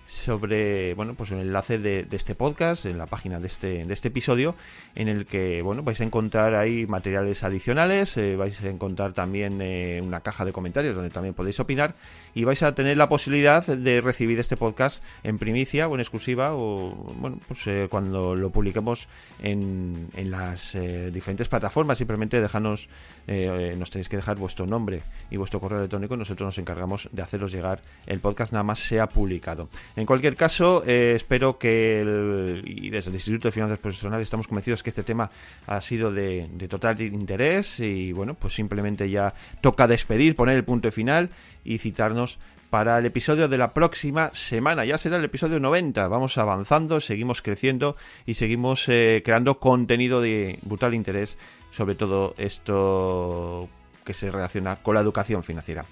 sobre 0.06 0.94
bueno 0.94 1.14
pues 1.14 1.30
un 1.30 1.38
enlace 1.38 1.78
de, 1.78 2.06
este 2.10 2.34
podcast 2.34 2.86
en 2.86 2.98
la 2.98 3.06
página 3.06 3.40
de 3.40 3.46
este, 3.46 3.84
de 3.84 3.92
este 3.94 4.08
episodio 4.08 4.54
en 4.94 5.08
el 5.08 5.26
que 5.26 5.62
bueno 5.62 5.82
vais 5.82 6.00
a 6.00 6.04
encontrar 6.04 6.54
ahí 6.54 6.86
materiales 6.86 7.44
adicionales 7.44 8.16
eh, 8.16 8.36
vais 8.36 8.62
a 8.62 8.68
encontrar 8.68 9.12
también 9.12 9.60
eh, 9.62 10.00
una 10.04 10.20
caja 10.20 10.44
de 10.44 10.52
comentarios 10.52 10.94
donde 10.94 11.10
también 11.10 11.34
podéis 11.34 11.60
opinar 11.60 11.94
y 12.34 12.44
vais 12.44 12.62
a 12.62 12.74
tener 12.74 12.96
la 12.96 13.08
posibilidad 13.08 13.64
de 13.64 14.00
recibir 14.00 14.38
este 14.38 14.56
podcast 14.56 15.02
en 15.22 15.38
primicia 15.38 15.88
o 15.88 15.94
en 15.94 16.00
exclusiva 16.00 16.54
o 16.54 16.90
bueno 17.16 17.38
pues 17.46 17.66
eh, 17.66 17.86
cuando 17.90 18.34
lo 18.34 18.50
publiquemos 18.50 19.08
en, 19.42 20.08
en 20.14 20.30
las 20.30 20.76
diferentes 21.12 21.48
plataformas. 21.48 21.98
Simplemente 21.98 22.40
dejanos 22.40 22.88
nos 23.26 23.90
tenéis 23.90 24.08
que 24.08 24.16
dejar 24.16 24.36
vuestro 24.36 24.66
nombre 24.66 25.02
y 25.30 25.36
vuestro 25.36 25.60
correo 25.60 25.78
electrónico. 25.78 26.16
Nosotros 26.16 26.46
nos 26.46 26.58
encargamos 26.58 27.08
de 27.12 27.22
haceros 27.22 27.52
llegar 27.52 27.80
el 28.06 28.20
podcast 28.20 28.52
nada 28.52 28.62
más 28.62 28.78
sea 28.78 29.08
publicado 29.08 29.68
en 29.96 30.06
cualquier 30.06 30.36
caso, 30.36 30.82
eh, 30.86 31.12
espero 31.14 31.58
que, 31.58 32.62
y 32.64 32.90
desde 32.90 33.10
el 33.10 33.16
Instituto 33.16 33.48
de 33.48 33.52
Finanzas 33.52 33.78
Profesionales 33.78 34.26
estamos 34.26 34.46
convencidos 34.46 34.82
que 34.82 34.90
este 34.90 35.02
tema 35.02 35.30
ha 35.66 35.80
sido 35.80 36.12
de, 36.12 36.48
total 36.68 37.00
interés 37.00 37.80
y 37.80 38.12
bueno, 38.12 38.34
pues 38.34 38.54
simplemente 38.54 39.10
ya 39.10 39.34
toca 39.60 39.86
despedir, 39.86 40.34
poner 40.34 40.56
el 40.56 40.64
punto 40.64 40.90
final 40.90 41.30
y 41.64 41.78
citarnos 41.78 42.38
para 42.70 42.98
el 42.98 43.04
episodio 43.04 43.48
de 43.48 43.58
la 43.58 43.74
próxima 43.74 44.30
semana. 44.32 44.86
Ya 44.86 44.96
será 44.96 45.18
el 45.18 45.24
episodio 45.24 45.60
90. 45.60 46.08
Vamos 46.08 46.38
avanzando, 46.38 47.00
seguimos 47.00 47.42
creciendo 47.42 47.96
y 48.24 48.32
seguimos 48.32 48.88
eh, 48.88 49.20
creando 49.22 49.58
contenido 49.58 50.22
de 50.22 50.58
brutal 50.62 50.94
interés 50.94 51.36
sobre 51.70 51.94
todo 51.94 52.34
esto 52.38 53.68
que 54.04 54.14
se 54.14 54.30
relaciona 54.30 54.76
con 54.76 54.94
la 54.94 55.00
educación 55.00 55.42
financiera. 55.42 55.84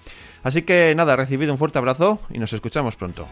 Así 0.43 0.63
que 0.63 0.93
nada, 0.95 1.15
recibido 1.15 1.51
un 1.51 1.57
fuerte 1.57 1.77
abrazo 1.77 2.19
y 2.29 2.39
nos 2.39 2.53
escuchamos 2.53 2.95
pronto. 2.95 3.27